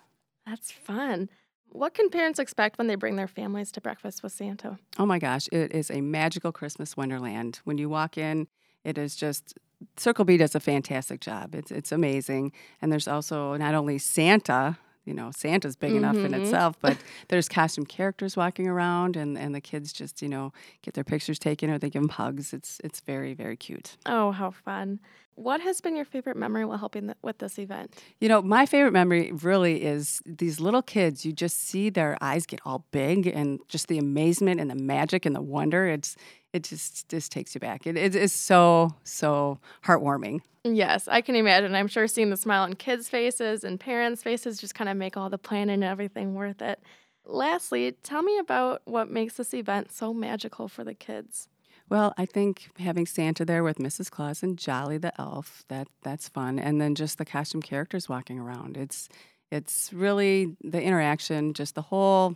That's 0.47 0.71
fun. 0.71 1.29
What 1.69 1.93
can 1.93 2.09
parents 2.09 2.39
expect 2.39 2.79
when 2.79 2.87
they 2.87 2.95
bring 2.95 3.15
their 3.15 3.27
families 3.27 3.71
to 3.73 3.81
Breakfast 3.81 4.23
with 4.23 4.31
Santa? 4.31 4.79
Oh 4.97 5.05
my 5.05 5.19
gosh, 5.19 5.47
it 5.51 5.71
is 5.71 5.91
a 5.91 6.01
magical 6.01 6.51
Christmas 6.51 6.97
wonderland. 6.97 7.59
When 7.63 7.77
you 7.77 7.89
walk 7.89 8.17
in, 8.17 8.47
it 8.83 8.97
is 8.97 9.15
just 9.15 9.53
Circle 9.97 10.25
B 10.25 10.37
does 10.37 10.55
a 10.55 10.59
fantastic 10.59 11.21
job. 11.21 11.53
It's 11.53 11.69
it's 11.69 11.91
amazing. 11.91 12.53
And 12.81 12.91
there's 12.91 13.07
also 13.07 13.55
not 13.57 13.75
only 13.75 13.99
Santa, 13.99 14.79
you 15.07 15.13
know, 15.13 15.31
Santa's 15.35 15.75
big 15.75 15.93
enough 15.95 16.17
in 16.17 16.31
Mhm. 16.33 16.41
itself, 16.41 16.77
but 16.81 16.97
there's 17.29 17.47
costume 17.47 17.85
characters 17.85 18.35
walking 18.37 18.67
around 18.67 19.15
and, 19.15 19.37
and 19.37 19.55
the 19.55 19.61
kids 19.61 19.93
just, 19.93 20.21
you 20.21 20.27
know, 20.29 20.51
get 20.81 20.93
their 20.93 21.03
pictures 21.03 21.39
taken 21.39 21.69
or 21.69 21.79
they 21.79 21.89
give 21.89 22.01
them 22.01 22.09
hugs. 22.09 22.53
It's 22.53 22.79
it's 22.83 22.99
very, 22.99 23.33
very 23.33 23.55
cute. 23.55 23.97
Oh, 24.05 24.31
how 24.31 24.51
fun. 24.51 24.99
What 25.35 25.61
has 25.61 25.81
been 25.81 25.95
your 25.95 26.03
favorite 26.05 26.35
memory 26.35 26.65
while 26.65 26.79
helping 26.79 27.03
th- 27.03 27.17
with 27.21 27.37
this 27.37 27.59
event? 27.59 27.93
You 28.19 28.27
know, 28.27 28.41
my 28.41 28.65
favorite 28.65 28.91
memory 28.91 29.31
really 29.31 29.83
is 29.83 30.19
these 30.25 30.59
little 30.59 30.81
kids. 30.81 31.25
You 31.27 31.31
just 31.31 31.57
see 31.67 31.91
their 31.91 32.17
eyes 32.21 32.47
get 32.47 32.59
all 32.65 32.85
big, 32.91 33.27
and 33.27 33.59
just 33.69 33.87
the 33.87 33.99
amazement 33.99 34.59
and 34.59 34.67
the 34.69 34.75
magic 34.75 35.27
and 35.27 35.35
the 35.35 35.41
wonder. 35.41 35.85
It's 35.85 36.15
it 36.53 36.63
just 36.63 37.09
just 37.09 37.31
takes 37.31 37.55
you 37.55 37.59
back. 37.59 37.85
It, 37.85 37.97
it 37.97 38.15
is 38.15 38.33
so 38.33 38.95
so 39.03 39.59
heartwarming. 39.85 40.41
Yes, 40.63 41.07
I 41.07 41.21
can 41.21 41.35
imagine. 41.35 41.75
I'm 41.75 41.87
sure 41.87 42.07
seeing 42.07 42.29
the 42.29 42.37
smile 42.37 42.63
on 42.63 42.73
kids' 42.73 43.09
faces 43.09 43.63
and 43.63 43.79
parents' 43.79 44.23
faces 44.23 44.59
just 44.59 44.75
kind 44.75 44.89
of 44.89 44.97
make 44.97 45.15
all 45.15 45.29
the 45.29 45.37
planning 45.37 45.75
and 45.75 45.83
everything 45.83 46.33
worth 46.35 46.61
it. 46.61 46.81
Lastly, 47.25 47.93
tell 48.03 48.21
me 48.21 48.37
about 48.37 48.81
what 48.85 49.09
makes 49.09 49.35
this 49.35 49.53
event 49.53 49.91
so 49.91 50.13
magical 50.13 50.67
for 50.67 50.83
the 50.83 50.93
kids. 50.93 51.47
Well, 51.89 52.13
I 52.17 52.25
think 52.25 52.69
having 52.79 53.05
Santa 53.05 53.45
there 53.45 53.63
with 53.63 53.77
Mrs. 53.77 54.11
Claus 54.11 54.43
and 54.43 54.57
Jolly 54.57 54.97
the 54.97 55.19
elf 55.19 55.63
that 55.69 55.87
that's 56.03 56.27
fun, 56.27 56.59
and 56.59 56.81
then 56.81 56.95
just 56.95 57.17
the 57.17 57.25
costume 57.25 57.61
characters 57.61 58.09
walking 58.09 58.39
around. 58.39 58.75
It's 58.75 59.07
it's 59.51 59.93
really 59.93 60.57
the 60.61 60.81
interaction, 60.81 61.53
just 61.53 61.75
the 61.75 61.81
whole 61.81 62.35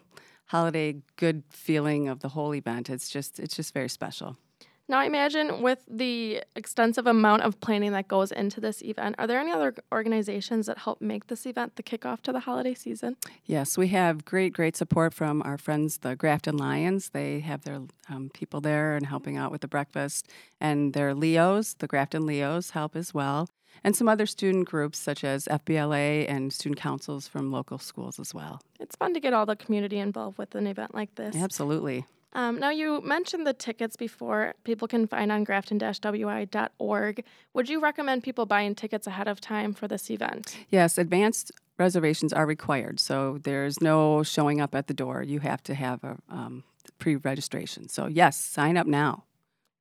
holiday 0.51 1.01
good 1.15 1.43
feeling 1.49 2.09
of 2.09 2.19
the 2.19 2.29
whole 2.29 2.53
event. 2.53 2.89
It's 2.89 3.09
just 3.09 3.39
it's 3.39 3.55
just 3.55 3.73
very 3.73 3.89
special. 3.89 4.37
Now, 4.89 4.99
I 4.99 5.05
imagine 5.05 5.61
with 5.61 5.79
the 5.87 6.43
extensive 6.53 7.07
amount 7.07 7.43
of 7.43 7.57
planning 7.61 7.93
that 7.93 8.09
goes 8.09 8.29
into 8.33 8.59
this 8.59 8.81
event, 8.81 9.15
are 9.17 9.25
there 9.25 9.39
any 9.39 9.53
other 9.53 9.73
organizations 9.89 10.65
that 10.65 10.79
help 10.79 10.99
make 10.99 11.27
this 11.27 11.45
event 11.45 11.77
the 11.77 11.83
kickoff 11.83 12.19
to 12.23 12.33
the 12.33 12.41
holiday 12.41 12.73
season? 12.73 13.15
Yes, 13.45 13.77
we 13.77 13.87
have 13.89 14.25
great, 14.25 14.51
great 14.51 14.75
support 14.75 15.13
from 15.13 15.41
our 15.43 15.57
friends, 15.57 15.99
the 15.99 16.17
Grafton 16.17 16.57
Lions. 16.57 17.11
They 17.11 17.39
have 17.39 17.61
their 17.63 17.83
um, 18.09 18.31
people 18.33 18.59
there 18.59 18.97
and 18.97 19.05
helping 19.05 19.37
out 19.37 19.49
with 19.49 19.61
the 19.61 19.69
breakfast. 19.69 20.27
And 20.59 20.91
their 20.91 21.13
Leos, 21.13 21.75
the 21.75 21.87
Grafton 21.87 22.25
Leos, 22.25 22.71
help 22.71 22.97
as 22.97 23.13
well. 23.13 23.47
And 23.83 23.95
some 23.95 24.07
other 24.07 24.25
student 24.25 24.67
groups 24.67 24.99
such 24.99 25.23
as 25.23 25.45
FBLA 25.45 26.29
and 26.29 26.53
student 26.53 26.79
councils 26.79 27.27
from 27.27 27.51
local 27.51 27.77
schools 27.77 28.19
as 28.19 28.33
well. 28.33 28.61
It's 28.79 28.95
fun 28.95 29.13
to 29.13 29.19
get 29.19 29.33
all 29.33 29.45
the 29.45 29.55
community 29.55 29.97
involved 29.97 30.37
with 30.37 30.53
an 30.55 30.67
event 30.67 30.93
like 30.93 31.15
this. 31.15 31.35
Absolutely. 31.35 32.05
Um, 32.33 32.59
now, 32.59 32.69
you 32.69 33.01
mentioned 33.01 33.45
the 33.45 33.53
tickets 33.53 33.97
before 33.97 34.53
people 34.63 34.87
can 34.87 35.05
find 35.05 35.31
on 35.31 35.43
grafton-wi.org. 35.43 37.23
Would 37.53 37.69
you 37.69 37.81
recommend 37.81 38.23
people 38.23 38.45
buying 38.45 38.73
tickets 38.73 39.05
ahead 39.05 39.27
of 39.27 39.41
time 39.41 39.73
for 39.73 39.87
this 39.87 40.09
event? 40.09 40.57
Yes, 40.69 40.97
advanced 40.97 41.51
reservations 41.77 42.31
are 42.31 42.45
required. 42.45 42.99
So 42.99 43.39
there's 43.43 43.81
no 43.81 44.23
showing 44.23 44.61
up 44.61 44.73
at 44.73 44.87
the 44.87 44.93
door. 44.93 45.23
You 45.23 45.39
have 45.39 45.61
to 45.63 45.73
have 45.73 46.03
a 46.03 46.17
um, 46.29 46.63
pre 46.99 47.17
registration. 47.17 47.89
So, 47.89 48.07
yes, 48.07 48.39
sign 48.39 48.77
up 48.77 48.87
now. 48.87 49.25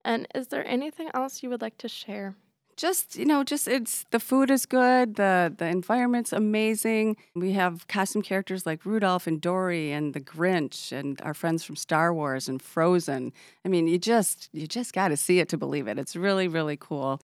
And 0.04 0.26
is 0.34 0.48
there 0.48 0.66
anything 0.66 1.08
else 1.14 1.42
you 1.42 1.50
would 1.50 1.60
like 1.60 1.78
to 1.78 1.88
share? 1.88 2.34
Just 2.80 3.16
you 3.16 3.26
know 3.26 3.44
just 3.44 3.68
it's 3.68 4.06
the 4.10 4.18
food 4.18 4.50
is 4.50 4.64
good 4.64 5.16
the 5.16 5.54
the 5.58 5.66
environment's 5.66 6.32
amazing. 6.32 7.16
We 7.34 7.52
have 7.52 7.86
costume 7.88 8.22
characters 8.22 8.64
like 8.64 8.86
rudolph 8.86 9.26
and 9.26 9.38
dory 9.38 9.92
and 9.92 10.14
the 10.14 10.20
grinch 10.20 10.90
and 10.90 11.20
our 11.20 11.34
friends 11.34 11.62
from 11.62 11.76
star 11.76 12.14
wars 12.14 12.48
and 12.48 12.60
frozen. 12.62 13.32
I 13.66 13.68
mean 13.68 13.86
you 13.86 13.98
just 13.98 14.48
you 14.52 14.66
just 14.66 14.94
got 14.94 15.08
to 15.08 15.16
see 15.16 15.40
it 15.40 15.48
to 15.50 15.58
believe 15.58 15.88
it. 15.88 15.98
It's 15.98 16.16
really 16.16 16.48
really 16.48 16.78
cool. 16.78 17.20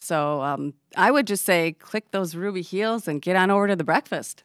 So 0.00 0.42
um, 0.42 0.74
i 0.96 1.10
would 1.10 1.26
just 1.26 1.44
say 1.44 1.72
click 1.72 2.10
those 2.10 2.34
ruby 2.34 2.62
heels 2.62 3.06
and 3.08 3.22
get 3.22 3.36
on 3.36 3.50
over 3.50 3.68
to 3.68 3.76
the 3.76 3.84
breakfast. 3.84 4.42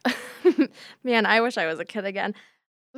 Man, 1.04 1.26
I 1.26 1.40
wish 1.40 1.58
I 1.58 1.66
was 1.66 1.80
a 1.80 1.84
kid 1.84 2.04
again. 2.04 2.34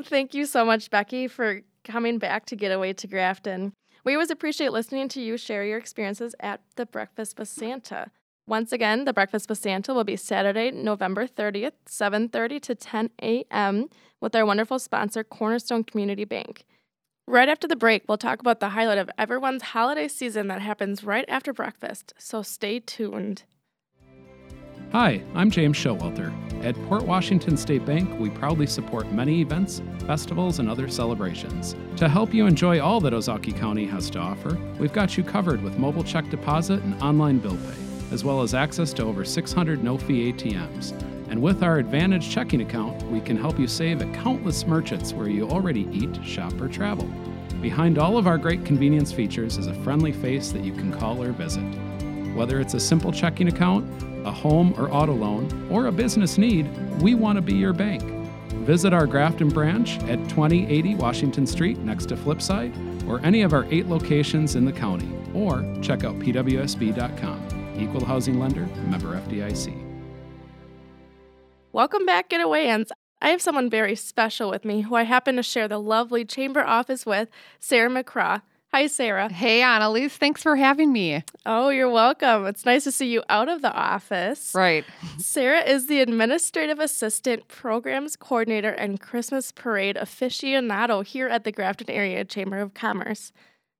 Thank 0.04 0.34
you 0.34 0.44
so 0.44 0.64
much, 0.64 0.90
Becky, 0.90 1.28
for 1.28 1.62
coming 1.84 2.18
back 2.18 2.46
to 2.46 2.56
get 2.56 2.72
away 2.72 2.92
to 2.94 3.06
Grafton. 3.06 3.72
We 4.04 4.12
always 4.14 4.30
appreciate 4.30 4.70
listening 4.72 5.08
to 5.08 5.20
you 5.22 5.38
share 5.38 5.64
your 5.64 5.78
experiences 5.78 6.34
at 6.38 6.60
the 6.76 6.84
Breakfast 6.84 7.38
with 7.38 7.48
Santa. 7.48 8.10
Once 8.46 8.70
again, 8.70 9.06
the 9.06 9.14
Breakfast 9.14 9.48
with 9.48 9.56
Santa 9.56 9.94
will 9.94 10.04
be 10.04 10.16
Saturday, 10.16 10.70
November 10.70 11.26
30th, 11.26 11.72
7:30 11.86 12.60
to 12.60 12.74
10 12.74 13.10
a.m. 13.22 13.88
with 14.20 14.36
our 14.36 14.44
wonderful 14.44 14.78
sponsor, 14.78 15.24
Cornerstone 15.24 15.84
Community 15.84 16.26
Bank. 16.26 16.66
Right 17.26 17.48
after 17.48 17.66
the 17.66 17.76
break, 17.76 18.04
we'll 18.06 18.18
talk 18.18 18.40
about 18.40 18.60
the 18.60 18.70
highlight 18.70 18.98
of 18.98 19.10
everyone's 19.16 19.62
holiday 19.62 20.08
season 20.08 20.48
that 20.48 20.60
happens 20.60 21.02
right 21.02 21.24
after 21.26 21.54
breakfast. 21.54 22.12
So 22.18 22.42
stay 22.42 22.80
tuned. 22.80 23.44
Hi, 24.94 25.20
I'm 25.34 25.50
James 25.50 25.76
Showalter. 25.76 26.32
At 26.64 26.76
Port 26.86 27.02
Washington 27.02 27.56
State 27.56 27.84
Bank, 27.84 28.16
we 28.20 28.30
proudly 28.30 28.68
support 28.68 29.10
many 29.10 29.40
events, 29.40 29.82
festivals, 30.06 30.60
and 30.60 30.70
other 30.70 30.86
celebrations. 30.86 31.74
To 31.96 32.08
help 32.08 32.32
you 32.32 32.46
enjoy 32.46 32.80
all 32.80 33.00
that 33.00 33.12
Ozaukee 33.12 33.58
County 33.58 33.86
has 33.86 34.08
to 34.10 34.20
offer, 34.20 34.56
we've 34.78 34.92
got 34.92 35.16
you 35.16 35.24
covered 35.24 35.60
with 35.62 35.80
mobile 35.80 36.04
check 36.04 36.30
deposit 36.30 36.80
and 36.84 36.94
online 37.02 37.40
bill 37.40 37.56
pay, 37.56 38.14
as 38.14 38.22
well 38.22 38.40
as 38.40 38.54
access 38.54 38.92
to 38.92 39.02
over 39.02 39.24
600 39.24 39.82
no 39.82 39.98
fee 39.98 40.32
ATMs. 40.32 40.92
And 41.28 41.42
with 41.42 41.64
our 41.64 41.78
Advantage 41.78 42.30
checking 42.30 42.60
account, 42.60 43.02
we 43.10 43.20
can 43.20 43.36
help 43.36 43.58
you 43.58 43.66
save 43.66 44.00
at 44.00 44.14
countless 44.14 44.64
merchants 44.64 45.12
where 45.12 45.28
you 45.28 45.48
already 45.48 45.88
eat, 45.90 46.24
shop, 46.24 46.52
or 46.60 46.68
travel. 46.68 47.12
Behind 47.60 47.98
all 47.98 48.16
of 48.16 48.28
our 48.28 48.38
great 48.38 48.64
convenience 48.64 49.10
features 49.10 49.58
is 49.58 49.66
a 49.66 49.74
friendly 49.74 50.12
face 50.12 50.52
that 50.52 50.62
you 50.62 50.72
can 50.72 50.92
call 50.92 51.20
or 51.20 51.32
visit. 51.32 51.66
Whether 52.36 52.60
it's 52.60 52.74
a 52.74 52.80
simple 52.80 53.10
checking 53.10 53.48
account, 53.48 53.84
a 54.24 54.32
home 54.32 54.74
or 54.78 54.92
auto 54.92 55.14
loan, 55.14 55.68
or 55.70 55.86
a 55.86 55.92
business 55.92 56.38
need, 56.38 56.68
we 57.00 57.14
want 57.14 57.36
to 57.36 57.42
be 57.42 57.54
your 57.54 57.72
bank. 57.72 58.02
Visit 58.64 58.92
our 58.92 59.06
Grafton 59.06 59.48
branch 59.48 59.98
at 60.04 60.18
2080 60.28 60.94
Washington 60.94 61.46
Street 61.46 61.78
next 61.78 62.06
to 62.06 62.16
Flipside, 62.16 62.74
or 63.08 63.20
any 63.20 63.42
of 63.42 63.52
our 63.52 63.66
eight 63.70 63.86
locations 63.86 64.56
in 64.56 64.64
the 64.64 64.72
county, 64.72 65.08
or 65.34 65.62
check 65.82 66.04
out 66.04 66.18
pwsb.com. 66.18 67.76
Equal 67.76 68.04
housing 68.04 68.38
lender, 68.38 68.66
member 68.86 69.20
FDIC. 69.20 69.84
Welcome 71.72 72.06
back, 72.06 72.30
Getawayans. 72.30 72.90
I 73.20 73.30
have 73.30 73.42
someone 73.42 73.68
very 73.68 73.96
special 73.96 74.50
with 74.50 74.64
me 74.64 74.82
who 74.82 74.94
I 74.94 75.02
happen 75.02 75.36
to 75.36 75.42
share 75.42 75.66
the 75.66 75.80
lovely 75.80 76.24
chamber 76.24 76.62
office 76.62 77.04
with, 77.04 77.28
Sarah 77.58 77.90
McCraw. 77.90 78.42
Hi, 78.74 78.88
Sarah. 78.88 79.32
Hey, 79.32 79.62
Annalise. 79.62 80.16
Thanks 80.16 80.42
for 80.42 80.56
having 80.56 80.92
me. 80.92 81.22
Oh, 81.46 81.68
you're 81.68 81.88
welcome. 81.88 82.44
It's 82.46 82.64
nice 82.64 82.82
to 82.82 82.90
see 82.90 83.06
you 83.06 83.22
out 83.28 83.48
of 83.48 83.62
the 83.62 83.72
office. 83.72 84.50
Right. 84.52 84.84
Sarah 85.18 85.60
is 85.60 85.86
the 85.86 86.00
administrative 86.00 86.80
assistant, 86.80 87.46
programs 87.46 88.16
coordinator, 88.16 88.70
and 88.70 89.00
Christmas 89.00 89.52
parade 89.52 89.94
aficionado 89.94 91.06
here 91.06 91.28
at 91.28 91.44
the 91.44 91.52
Grafton 91.52 91.88
Area 91.88 92.24
Chamber 92.24 92.58
of 92.58 92.74
Commerce. 92.74 93.30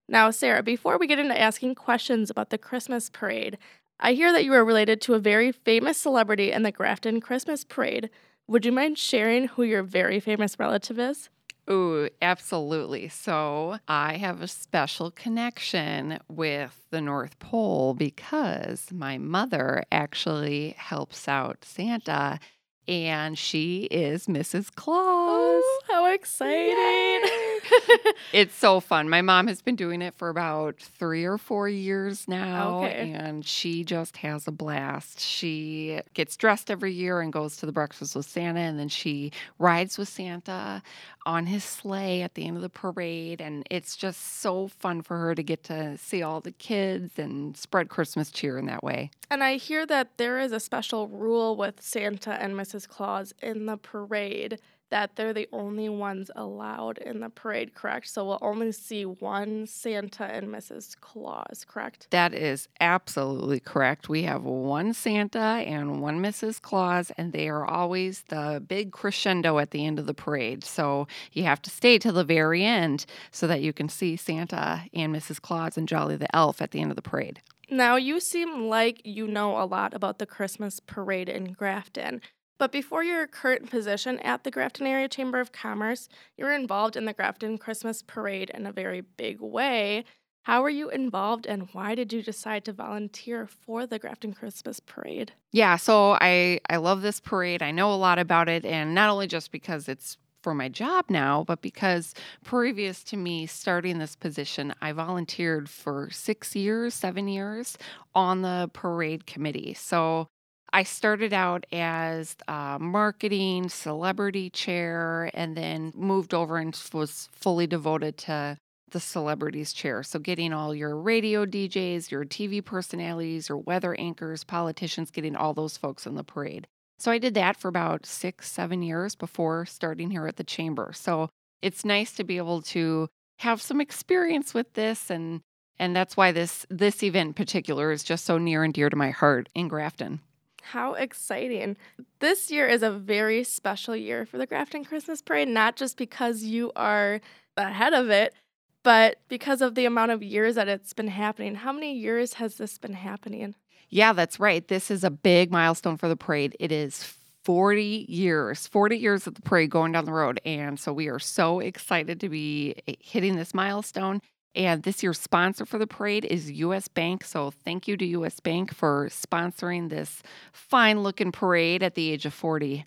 Now, 0.08 0.30
Sarah, 0.30 0.62
before 0.62 0.96
we 0.96 1.08
get 1.08 1.18
into 1.18 1.36
asking 1.36 1.74
questions 1.74 2.30
about 2.30 2.50
the 2.50 2.56
Christmas 2.56 3.10
parade, 3.10 3.58
I 3.98 4.12
hear 4.12 4.30
that 4.30 4.44
you 4.44 4.54
are 4.54 4.64
related 4.64 5.00
to 5.00 5.14
a 5.14 5.18
very 5.18 5.50
famous 5.50 5.98
celebrity 5.98 6.52
in 6.52 6.62
the 6.62 6.70
Grafton 6.70 7.20
Christmas 7.20 7.64
parade. 7.64 8.10
Would 8.46 8.64
you 8.64 8.70
mind 8.70 8.96
sharing 8.98 9.48
who 9.48 9.64
your 9.64 9.82
very 9.82 10.20
famous 10.20 10.56
relative 10.56 11.00
is? 11.00 11.30
Ooh, 11.70 12.10
absolutely. 12.20 13.08
So 13.08 13.78
I 13.88 14.16
have 14.18 14.42
a 14.42 14.48
special 14.48 15.10
connection 15.10 16.18
with 16.28 16.86
the 16.90 17.00
North 17.00 17.38
Pole 17.38 17.94
because 17.94 18.92
my 18.92 19.16
mother 19.18 19.84
actually 19.90 20.74
helps 20.76 21.26
out 21.26 21.64
Santa 21.64 22.38
and 22.86 23.38
she 23.38 23.84
is 23.84 24.26
Mrs. 24.26 24.74
Claus. 24.74 25.62
Oh, 25.64 25.80
how 25.88 26.12
exciting! 26.12 27.43
it's 28.32 28.54
so 28.54 28.80
fun. 28.80 29.08
My 29.08 29.22
mom 29.22 29.46
has 29.46 29.62
been 29.62 29.76
doing 29.76 30.02
it 30.02 30.14
for 30.14 30.28
about 30.28 30.76
three 30.76 31.24
or 31.24 31.38
four 31.38 31.68
years 31.68 32.26
now, 32.28 32.84
Okay. 32.84 33.12
and 33.12 33.44
she 33.44 33.84
just 33.84 34.16
has 34.18 34.46
a 34.46 34.52
blast. 34.52 35.20
She 35.20 36.00
gets 36.14 36.36
dressed 36.36 36.70
every 36.70 36.92
year 36.92 37.20
and 37.20 37.32
goes 37.32 37.56
to 37.58 37.66
the 37.66 37.72
breakfast 37.72 38.14
with 38.16 38.26
Santa, 38.26 38.60
and 38.60 38.78
then 38.78 38.88
she 38.88 39.32
rides 39.58 39.98
with 39.98 40.08
Santa 40.08 40.82
on 41.26 41.46
his 41.46 41.64
sleigh 41.64 42.20
at 42.22 42.34
the 42.34 42.46
end 42.46 42.56
of 42.56 42.62
the 42.62 42.68
parade. 42.68 43.40
And 43.40 43.66
it's 43.70 43.96
just 43.96 44.40
so 44.40 44.68
fun 44.68 45.00
for 45.02 45.16
her 45.18 45.34
to 45.34 45.42
get 45.42 45.64
to 45.64 45.96
see 45.96 46.22
all 46.22 46.40
the 46.40 46.52
kids 46.52 47.18
and 47.18 47.56
spread 47.56 47.88
Christmas 47.88 48.30
cheer 48.30 48.58
in 48.58 48.66
that 48.66 48.82
way. 48.84 49.10
And 49.30 49.42
I 49.42 49.56
hear 49.56 49.86
that 49.86 50.18
there 50.18 50.38
is 50.38 50.52
a 50.52 50.60
special 50.60 51.08
rule 51.08 51.56
with 51.56 51.80
Santa 51.80 52.32
and 52.32 52.54
Mrs. 52.54 52.86
Claus 52.86 53.32
in 53.42 53.64
the 53.66 53.78
parade 53.78 54.60
that 54.90 55.16
they're 55.16 55.32
the 55.32 55.48
only 55.52 55.88
ones 55.88 56.30
allowed 56.36 56.98
in 56.98 57.20
the 57.20 57.30
parade, 57.30 57.74
correct? 57.74 58.08
So 58.08 58.24
we'll 58.24 58.38
only 58.42 58.72
see 58.72 59.04
one 59.04 59.66
Santa 59.66 60.24
and 60.24 60.48
Mrs. 60.48 60.98
Claus, 61.00 61.64
correct? 61.66 62.08
That 62.10 62.34
is 62.34 62.68
absolutely 62.80 63.60
correct. 63.60 64.08
We 64.08 64.22
have 64.24 64.44
one 64.44 64.92
Santa 64.92 65.38
and 65.38 66.00
one 66.00 66.20
Mrs. 66.20 66.60
Claus, 66.60 67.10
and 67.16 67.32
they 67.32 67.48
are 67.48 67.66
always 67.66 68.24
the 68.28 68.62
big 68.66 68.92
crescendo 68.92 69.58
at 69.58 69.70
the 69.70 69.84
end 69.84 69.98
of 69.98 70.06
the 70.06 70.14
parade. 70.14 70.64
So 70.64 71.06
you 71.32 71.44
have 71.44 71.62
to 71.62 71.70
stay 71.70 71.98
till 71.98 72.12
the 72.12 72.24
very 72.24 72.64
end 72.64 73.06
so 73.30 73.46
that 73.46 73.62
you 73.62 73.72
can 73.72 73.88
see 73.88 74.16
Santa 74.16 74.82
and 74.92 75.14
Mrs. 75.14 75.40
Claus 75.40 75.76
and 75.76 75.88
Jolly 75.88 76.16
the 76.16 76.34
Elf 76.34 76.62
at 76.62 76.70
the 76.70 76.80
end 76.80 76.90
of 76.90 76.96
the 76.96 77.02
parade. 77.02 77.40
Now, 77.70 77.96
you 77.96 78.20
seem 78.20 78.68
like 78.68 79.00
you 79.04 79.26
know 79.26 79.60
a 79.60 79.64
lot 79.64 79.94
about 79.94 80.18
the 80.18 80.26
Christmas 80.26 80.80
parade 80.80 81.28
in 81.28 81.52
Grafton. 81.52 82.20
But 82.58 82.72
before 82.72 83.02
your 83.02 83.26
current 83.26 83.70
position 83.70 84.18
at 84.20 84.44
the 84.44 84.50
Grafton 84.50 84.86
Area 84.86 85.08
Chamber 85.08 85.40
of 85.40 85.52
Commerce, 85.52 86.08
you 86.36 86.44
were 86.44 86.54
involved 86.54 86.96
in 86.96 87.04
the 87.04 87.12
Grafton 87.12 87.58
Christmas 87.58 88.02
Parade 88.02 88.50
in 88.50 88.66
a 88.66 88.72
very 88.72 89.00
big 89.00 89.40
way. 89.40 90.04
How 90.44 90.60
were 90.60 90.70
you 90.70 90.90
involved 90.90 91.46
and 91.46 91.68
why 91.72 91.94
did 91.94 92.12
you 92.12 92.22
decide 92.22 92.66
to 92.66 92.72
volunteer 92.72 93.46
for 93.46 93.86
the 93.86 93.98
Grafton 93.98 94.34
Christmas 94.34 94.78
Parade? 94.78 95.32
Yeah, 95.52 95.76
so 95.76 96.18
I 96.20 96.60
I 96.68 96.76
love 96.76 97.00
this 97.00 97.18
parade. 97.18 97.62
I 97.62 97.70
know 97.70 97.92
a 97.92 97.96
lot 97.96 98.18
about 98.18 98.48
it 98.48 98.64
and 98.64 98.94
not 98.94 99.08
only 99.08 99.26
just 99.26 99.50
because 99.50 99.88
it's 99.88 100.18
for 100.42 100.54
my 100.54 100.68
job 100.68 101.06
now, 101.08 101.42
but 101.44 101.62
because 101.62 102.14
previous 102.44 103.02
to 103.04 103.16
me 103.16 103.46
starting 103.46 103.98
this 103.98 104.14
position, 104.14 104.74
I 104.82 104.92
volunteered 104.92 105.70
for 105.70 106.10
6 106.10 106.54
years, 106.54 106.92
7 106.92 107.26
years 107.26 107.78
on 108.14 108.42
the 108.42 108.68
parade 108.74 109.24
committee. 109.24 109.72
So 109.72 110.28
I 110.72 110.82
started 110.82 111.32
out 111.32 111.66
as 111.72 112.36
uh, 112.48 112.78
marketing, 112.80 113.68
celebrity 113.68 114.50
chair, 114.50 115.30
and 115.32 115.56
then 115.56 115.92
moved 115.94 116.34
over 116.34 116.58
and 116.58 116.76
was 116.92 117.28
fully 117.32 117.66
devoted 117.66 118.18
to 118.18 118.58
the 118.90 119.00
celebrities 119.00 119.72
chair. 119.72 120.02
So, 120.02 120.18
getting 120.18 120.52
all 120.52 120.74
your 120.74 120.96
radio 120.96 121.44
DJs, 121.46 122.10
your 122.10 122.24
TV 122.24 122.64
personalities, 122.64 123.48
your 123.48 123.58
weather 123.58 123.94
anchors, 123.98 124.44
politicians, 124.44 125.10
getting 125.10 125.36
all 125.36 125.54
those 125.54 125.76
folks 125.76 126.06
in 126.06 126.14
the 126.14 126.24
parade. 126.24 126.66
So, 126.98 127.10
I 127.10 127.18
did 127.18 127.34
that 127.34 127.56
for 127.56 127.68
about 127.68 128.06
six, 128.06 128.50
seven 128.50 128.82
years 128.82 129.14
before 129.14 129.66
starting 129.66 130.10
here 130.10 130.26
at 130.26 130.36
the 130.36 130.44
chamber. 130.44 130.92
So, 130.94 131.28
it's 131.60 131.84
nice 131.84 132.12
to 132.14 132.24
be 132.24 132.36
able 132.36 132.62
to 132.62 133.08
have 133.40 133.60
some 133.60 133.80
experience 133.80 134.54
with 134.54 134.72
this 134.74 135.10
and 135.10 135.40
and 135.78 135.94
that's 135.94 136.16
why 136.16 136.30
this 136.30 136.66
this 136.70 137.02
event 137.02 137.28
in 137.28 137.34
particular 137.34 137.90
is 137.90 138.04
just 138.04 138.24
so 138.24 138.38
near 138.38 138.62
and 138.62 138.72
dear 138.72 138.88
to 138.88 138.96
my 138.96 139.10
heart 139.10 139.48
in 139.54 139.68
Grafton. 139.68 140.20
How 140.64 140.94
exciting. 140.94 141.76
This 142.20 142.50
year 142.50 142.66
is 142.66 142.82
a 142.82 142.90
very 142.90 143.44
special 143.44 143.94
year 143.94 144.24
for 144.24 144.38
the 144.38 144.46
Grafton 144.46 144.84
Christmas 144.84 145.20
Parade, 145.20 145.48
not 145.48 145.76
just 145.76 145.96
because 145.96 146.42
you 146.42 146.72
are 146.74 147.20
the 147.56 147.64
head 147.64 147.92
of 147.92 148.08
it, 148.08 148.34
but 148.82 149.18
because 149.28 149.60
of 149.60 149.74
the 149.74 149.84
amount 149.84 150.12
of 150.12 150.22
years 150.22 150.54
that 150.54 150.68
it's 150.68 150.92
been 150.92 151.08
happening. 151.08 151.54
How 151.54 151.72
many 151.72 151.94
years 151.94 152.34
has 152.34 152.56
this 152.56 152.78
been 152.78 152.94
happening? 152.94 153.54
Yeah, 153.90 154.12
that's 154.12 154.40
right. 154.40 154.66
This 154.66 154.90
is 154.90 155.04
a 155.04 155.10
big 155.10 155.52
milestone 155.52 155.96
for 155.96 156.08
the 156.08 156.16
parade. 156.16 156.56
It 156.58 156.72
is 156.72 157.14
40 157.44 158.06
years, 158.08 158.66
40 158.66 158.96
years 158.96 159.26
of 159.26 159.34
the 159.34 159.42
parade 159.42 159.70
going 159.70 159.92
down 159.92 160.06
the 160.06 160.12
road. 160.12 160.40
And 160.44 160.80
so 160.80 160.92
we 160.92 161.08
are 161.08 161.18
so 161.18 161.60
excited 161.60 162.20
to 162.20 162.28
be 162.28 162.74
eh, 162.88 162.94
hitting 162.98 163.36
this 163.36 163.52
milestone. 163.52 164.20
And 164.54 164.82
this 164.84 165.02
year's 165.02 165.18
sponsor 165.18 165.66
for 165.66 165.78
the 165.78 165.86
parade 165.86 166.24
is 166.24 166.50
US 166.50 166.86
Bank. 166.88 167.24
So 167.24 167.50
thank 167.50 167.88
you 167.88 167.96
to 167.96 168.04
US 168.06 168.38
Bank 168.40 168.72
for 168.72 169.08
sponsoring 169.08 169.90
this 169.90 170.22
fine 170.52 171.02
looking 171.02 171.32
parade 171.32 171.82
at 171.82 171.94
the 171.96 172.10
age 172.10 172.24
of 172.26 172.34
40. 172.34 172.84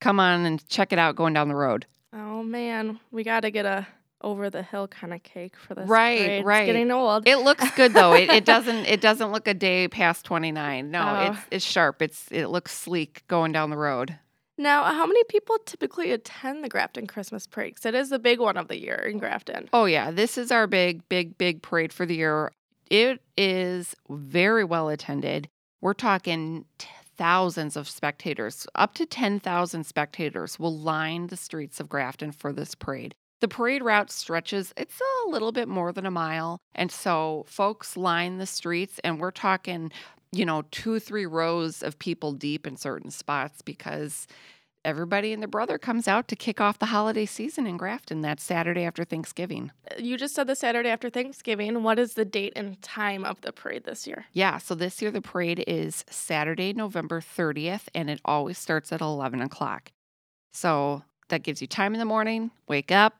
Come 0.00 0.18
on 0.18 0.44
and 0.46 0.66
check 0.68 0.92
it 0.92 0.98
out 0.98 1.14
going 1.16 1.34
down 1.34 1.48
the 1.48 1.54
road. 1.54 1.86
Oh 2.14 2.42
man, 2.42 2.98
we 3.10 3.24
got 3.24 3.40
to 3.40 3.50
get 3.50 3.64
a 3.66 3.86
over 4.24 4.48
the 4.50 4.62
hill 4.62 4.86
kind 4.86 5.12
of 5.12 5.20
cake 5.24 5.56
for 5.56 5.74
this. 5.74 5.88
Right, 5.88 6.18
parade. 6.18 6.30
It's 6.38 6.44
right. 6.46 6.66
getting 6.66 6.90
old. 6.92 7.26
It 7.26 7.38
looks 7.38 7.68
good 7.74 7.92
though. 7.92 8.12
It, 8.14 8.30
it 8.30 8.44
doesn't 8.46 8.86
it 8.86 9.00
doesn't 9.00 9.32
look 9.32 9.46
a 9.48 9.54
day 9.54 9.88
past 9.88 10.24
29. 10.24 10.90
No, 10.90 11.00
Oh. 11.02 11.32
it's 11.32 11.40
it's 11.50 11.64
sharp. 11.64 12.00
It's 12.02 12.26
it 12.30 12.46
looks 12.46 12.72
sleek 12.72 13.22
going 13.28 13.52
down 13.52 13.70
the 13.70 13.76
road. 13.76 14.16
Now, 14.62 14.84
how 14.84 15.06
many 15.06 15.22
people 15.24 15.56
typically 15.66 16.12
attend 16.12 16.62
the 16.64 16.68
Grafton 16.68 17.06
Christmas 17.06 17.46
Parade? 17.46 17.76
'Cause 17.76 17.86
it 17.86 17.94
is 17.94 18.10
the 18.10 18.18
big 18.18 18.40
one 18.40 18.56
of 18.56 18.68
the 18.68 18.80
year 18.80 18.96
in 18.96 19.18
Grafton. 19.18 19.68
Oh 19.72 19.84
yeah, 19.84 20.10
this 20.10 20.38
is 20.38 20.50
our 20.50 20.66
big, 20.66 21.08
big, 21.08 21.36
big 21.38 21.62
parade 21.62 21.92
for 21.92 22.06
the 22.06 22.16
year. 22.16 22.52
It 22.90 23.22
is 23.36 23.94
very 24.08 24.64
well 24.64 24.88
attended. 24.88 25.48
We're 25.80 25.94
talking 25.94 26.66
t- 26.78 26.88
thousands 27.16 27.76
of 27.76 27.88
spectators, 27.88 28.66
up 28.74 28.94
to 28.94 29.06
10,000 29.06 29.84
spectators 29.84 30.58
will 30.58 30.76
line 30.76 31.26
the 31.28 31.36
streets 31.36 31.78
of 31.80 31.88
Grafton 31.88 32.32
for 32.32 32.52
this 32.52 32.74
parade. 32.74 33.14
The 33.40 33.48
parade 33.48 33.82
route 33.82 34.10
stretches, 34.10 34.72
it's 34.76 35.00
a 35.26 35.28
little 35.28 35.52
bit 35.52 35.68
more 35.68 35.92
than 35.92 36.06
a 36.06 36.10
mile. 36.10 36.58
And 36.74 36.90
so 36.92 37.44
folks 37.48 37.96
line 37.96 38.38
the 38.38 38.46
streets, 38.46 38.98
and 39.02 39.18
we're 39.20 39.30
talking, 39.32 39.90
you 40.32 40.44
know, 40.46 40.62
two, 40.70 40.98
three 40.98 41.26
rows 41.26 41.82
of 41.82 41.98
people 41.98 42.32
deep 42.32 42.66
in 42.66 42.76
certain 42.76 43.10
spots 43.10 43.62
because 43.62 44.26
everybody 44.84 45.32
and 45.32 45.42
their 45.42 45.48
brother 45.48 45.78
comes 45.78 46.08
out 46.08 46.26
to 46.28 46.34
kick 46.34 46.60
off 46.60 46.78
the 46.78 46.86
holiday 46.86 47.26
season 47.26 47.66
in 47.66 47.76
Grafton 47.76 48.22
that 48.22 48.40
Saturday 48.40 48.84
after 48.84 49.04
Thanksgiving. 49.04 49.70
You 49.98 50.16
just 50.16 50.34
said 50.34 50.46
the 50.46 50.56
Saturday 50.56 50.88
after 50.88 51.10
Thanksgiving. 51.10 51.82
What 51.82 51.98
is 51.98 52.14
the 52.14 52.24
date 52.24 52.54
and 52.56 52.80
time 52.82 53.24
of 53.24 53.40
the 53.42 53.52
parade 53.52 53.84
this 53.84 54.06
year? 54.06 54.24
Yeah, 54.32 54.58
so 54.58 54.74
this 54.74 55.00
year 55.00 55.10
the 55.10 55.20
parade 55.20 55.62
is 55.66 56.04
Saturday, 56.10 56.72
November 56.72 57.20
30th, 57.20 57.88
and 57.94 58.10
it 58.10 58.20
always 58.24 58.58
starts 58.58 58.90
at 58.90 59.00
11 59.00 59.40
o'clock. 59.40 59.92
So 60.52 61.02
that 61.28 61.42
gives 61.42 61.60
you 61.60 61.66
time 61.66 61.94
in 61.94 62.00
the 62.00 62.04
morning, 62.04 62.50
wake 62.68 62.90
up, 62.90 63.16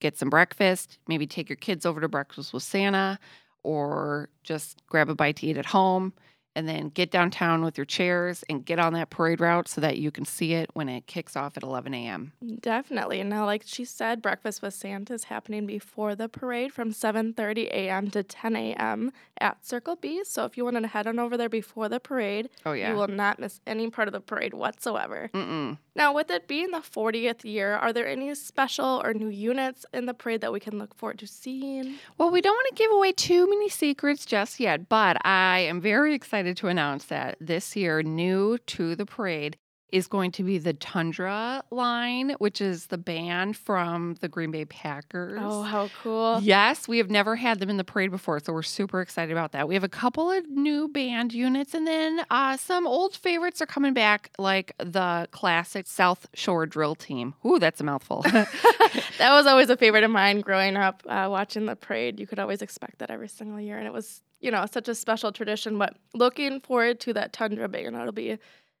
get 0.00 0.18
some 0.18 0.30
breakfast, 0.30 0.98
maybe 1.08 1.26
take 1.26 1.48
your 1.48 1.56
kids 1.56 1.86
over 1.86 2.00
to 2.00 2.08
breakfast 2.08 2.52
with 2.52 2.62
Santa, 2.62 3.18
or 3.62 4.28
just 4.44 4.82
grab 4.88 5.08
a 5.08 5.14
bite 5.14 5.36
to 5.36 5.46
eat 5.46 5.56
at 5.56 5.66
home. 5.66 6.12
And 6.56 6.66
then 6.66 6.88
get 6.88 7.10
downtown 7.10 7.62
with 7.62 7.76
your 7.76 7.84
chairs 7.84 8.42
and 8.48 8.64
get 8.64 8.78
on 8.78 8.94
that 8.94 9.10
parade 9.10 9.40
route 9.40 9.68
so 9.68 9.80
that 9.82 9.98
you 9.98 10.10
can 10.10 10.24
see 10.24 10.54
it 10.54 10.70
when 10.72 10.88
it 10.88 11.06
kicks 11.06 11.36
off 11.36 11.56
at 11.58 11.62
11 11.62 11.92
a.m. 11.92 12.32
Definitely. 12.60 13.22
Now, 13.22 13.44
like 13.44 13.62
she 13.66 13.84
said, 13.84 14.22
breakfast 14.22 14.62
with 14.62 14.72
Santa 14.72 15.12
is 15.12 15.24
happening 15.24 15.66
before 15.66 16.14
the 16.14 16.28
parade 16.28 16.72
from 16.72 16.90
7:30 16.92 17.66
a.m. 17.66 18.10
to 18.10 18.22
10 18.22 18.56
a.m. 18.56 19.12
at 19.38 19.64
Circle 19.64 19.96
B. 19.96 20.24
So 20.24 20.46
if 20.46 20.56
you 20.56 20.64
wanted 20.64 20.80
to 20.80 20.88
head 20.88 21.06
on 21.06 21.18
over 21.18 21.36
there 21.36 21.50
before 21.50 21.88
the 21.90 22.00
parade, 22.00 22.48
Oh, 22.64 22.72
yeah. 22.72 22.90
you 22.90 22.96
will 22.96 23.08
not 23.08 23.38
miss 23.38 23.60
any 23.66 23.90
part 23.90 24.08
of 24.08 24.12
the 24.12 24.20
parade 24.20 24.54
whatsoever. 24.54 25.30
Mm-mm. 25.34 25.76
Now, 25.94 26.12
with 26.14 26.30
it 26.30 26.46
being 26.48 26.70
the 26.72 26.78
40th 26.80 27.44
year, 27.44 27.74
are 27.74 27.92
there 27.92 28.06
any 28.06 28.34
special 28.34 29.00
or 29.04 29.12
new 29.14 29.28
units 29.28 29.84
in 29.94 30.06
the 30.06 30.12
parade 30.14 30.40
that 30.42 30.52
we 30.52 30.60
can 30.60 30.78
look 30.78 30.94
forward 30.94 31.18
to 31.20 31.26
seeing? 31.26 31.94
Well, 32.18 32.30
we 32.30 32.40
don't 32.40 32.54
want 32.54 32.68
to 32.68 32.74
give 32.82 32.90
away 32.92 33.12
too 33.12 33.48
many 33.48 33.68
secrets 33.68 34.26
just 34.26 34.60
yet, 34.60 34.88
but 34.88 35.16
I 35.26 35.60
am 35.60 35.80
very 35.80 36.14
excited 36.14 36.45
to 36.54 36.68
announce 36.68 37.04
that 37.06 37.36
this 37.40 37.76
year, 37.76 38.02
new 38.02 38.58
to 38.58 38.94
the 38.94 39.06
parade, 39.06 39.56
is 39.96 40.06
going 40.06 40.30
to 40.32 40.42
be 40.42 40.58
the 40.58 40.74
Tundra 40.74 41.62
line, 41.70 42.36
which 42.38 42.60
is 42.60 42.86
the 42.86 42.98
band 42.98 43.56
from 43.56 44.14
the 44.20 44.28
Green 44.28 44.50
Bay 44.50 44.66
Packers. 44.66 45.40
Oh, 45.42 45.62
how 45.62 45.88
cool. 46.02 46.38
Yes, 46.42 46.86
we 46.86 46.98
have 46.98 47.08
never 47.10 47.34
had 47.34 47.60
them 47.60 47.70
in 47.70 47.78
the 47.78 47.84
parade 47.84 48.10
before, 48.10 48.38
so 48.40 48.52
we're 48.52 48.62
super 48.62 49.00
excited 49.00 49.32
about 49.32 49.52
that. 49.52 49.66
We 49.68 49.74
have 49.74 49.84
a 49.84 49.88
couple 49.88 50.30
of 50.30 50.46
new 50.50 50.88
band 50.88 51.32
units, 51.32 51.72
and 51.72 51.86
then 51.86 52.20
uh, 52.30 52.58
some 52.58 52.86
old 52.86 53.16
favorites 53.16 53.62
are 53.62 53.66
coming 53.66 53.94
back, 53.94 54.30
like 54.38 54.74
the 54.78 55.28
classic 55.30 55.86
South 55.86 56.26
Shore 56.34 56.66
Drill 56.66 56.94
Team. 56.94 57.34
Ooh, 57.46 57.58
that's 57.58 57.80
a 57.80 57.84
mouthful. 57.84 58.22
that 58.22 59.00
was 59.20 59.46
always 59.46 59.70
a 59.70 59.78
favorite 59.78 60.04
of 60.04 60.10
mine 60.10 60.42
growing 60.42 60.76
up, 60.76 61.02
uh, 61.08 61.26
watching 61.30 61.64
the 61.64 61.74
parade. 61.74 62.20
You 62.20 62.26
could 62.26 62.38
always 62.38 62.60
expect 62.60 62.98
that 62.98 63.10
every 63.10 63.28
single 63.28 63.60
year, 63.60 63.78
and 63.78 63.86
it 63.86 63.94
was, 63.94 64.22
you 64.40 64.50
know, 64.50 64.66
such 64.70 64.88
a 64.88 64.94
special 64.94 65.32
tradition. 65.32 65.78
But 65.78 65.96
looking 66.12 66.60
forward 66.60 67.00
to 67.00 67.14
that 67.14 67.32
Tundra 67.32 67.66
band, 67.66 67.96
it'll 67.96 68.12
be 68.12 68.38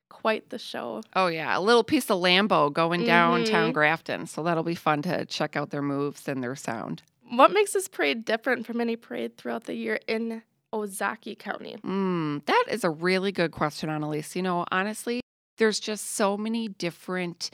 quite 0.08 0.50
the 0.50 0.58
show. 0.58 1.02
oh, 1.14 1.26
yeah, 1.26 1.56
a 1.56 1.60
little 1.60 1.84
piece 1.84 2.10
of 2.10 2.18
Lambeau 2.20 2.72
going 2.72 3.04
downtown 3.04 3.70
Mhm. 3.70 3.74
Grafton, 3.74 4.26
so 4.26 4.42
that'll 4.42 4.62
be 4.62 4.74
fun 4.74 5.02
to 5.02 5.24
check 5.26 5.56
out 5.56 5.70
their 5.70 5.82
moves 5.82 6.26
and 6.28 6.42
their 6.42 6.54
sound. 6.56 7.02
What 7.30 7.52
makes 7.52 7.72
this 7.72 7.88
parade 7.88 8.24
different 8.24 8.66
from 8.66 8.80
any 8.80 8.96
parade 8.96 9.36
throughout 9.36 9.64
the 9.64 9.74
year 9.74 9.98
in 10.06 10.42
Ozaukee 10.72 11.38
County? 11.38 11.76
Mm, 11.84 12.44
that 12.46 12.64
is 12.70 12.84
a 12.84 12.90
really 12.90 13.32
good 13.32 13.50
question, 13.50 13.88
Annalise. 13.90 14.36
You 14.36 14.42
know, 14.42 14.64
honestly, 14.70 15.20
there's 15.58 15.80
just 15.80 16.12
so 16.12 16.36
many 16.36 16.68
different 16.68 17.50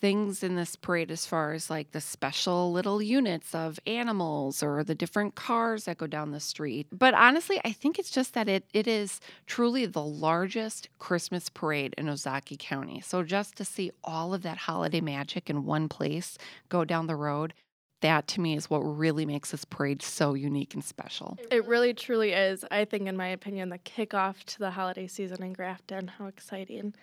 things 0.00 0.42
in 0.42 0.54
this 0.54 0.76
parade 0.76 1.10
as 1.10 1.26
far 1.26 1.52
as 1.52 1.68
like 1.68 1.90
the 1.90 2.00
special 2.00 2.72
little 2.72 3.02
units 3.02 3.54
of 3.54 3.80
animals 3.86 4.62
or 4.62 4.84
the 4.84 4.94
different 4.94 5.34
cars 5.34 5.84
that 5.84 5.98
go 5.98 6.06
down 6.06 6.30
the 6.30 6.40
street. 6.40 6.86
But 6.92 7.14
honestly, 7.14 7.60
I 7.64 7.72
think 7.72 7.98
it's 7.98 8.10
just 8.10 8.34
that 8.34 8.48
it 8.48 8.64
it 8.72 8.86
is 8.86 9.20
truly 9.46 9.86
the 9.86 10.02
largest 10.02 10.88
Christmas 10.98 11.48
parade 11.48 11.94
in 11.98 12.06
Ozaukee 12.06 12.58
County. 12.58 13.00
So 13.00 13.22
just 13.22 13.56
to 13.56 13.64
see 13.64 13.90
all 14.04 14.34
of 14.34 14.42
that 14.42 14.58
holiday 14.58 15.00
magic 15.00 15.50
in 15.50 15.64
one 15.64 15.88
place 15.88 16.38
go 16.68 16.84
down 16.84 17.06
the 17.06 17.16
road, 17.16 17.54
that 18.00 18.28
to 18.28 18.40
me 18.40 18.56
is 18.56 18.70
what 18.70 18.80
really 18.80 19.26
makes 19.26 19.50
this 19.50 19.64
parade 19.64 20.02
so 20.02 20.34
unique 20.34 20.74
and 20.74 20.84
special. 20.84 21.36
It 21.50 21.66
really 21.66 21.94
truly 21.94 22.32
is, 22.32 22.64
I 22.70 22.84
think, 22.84 23.08
in 23.08 23.16
my 23.16 23.28
opinion, 23.28 23.70
the 23.70 23.78
kickoff 23.78 24.44
to 24.44 24.58
the 24.60 24.70
holiday 24.70 25.08
season 25.08 25.42
in 25.42 25.52
Grafton. 25.52 26.08
How 26.08 26.26
exciting. 26.26 26.94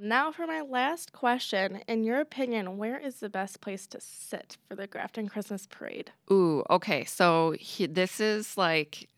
Now, 0.00 0.30
for 0.30 0.46
my 0.46 0.60
last 0.60 1.12
question. 1.12 1.80
In 1.88 2.04
your 2.04 2.20
opinion, 2.20 2.78
where 2.78 2.98
is 2.98 3.16
the 3.16 3.28
best 3.28 3.60
place 3.60 3.86
to 3.88 4.00
sit 4.00 4.56
for 4.68 4.76
the 4.76 4.86
Grafton 4.86 5.28
Christmas 5.28 5.66
Parade? 5.66 6.12
Ooh, 6.30 6.62
okay. 6.70 7.04
So 7.04 7.56
he, 7.58 7.86
this 7.86 8.20
is 8.20 8.56
like 8.56 9.08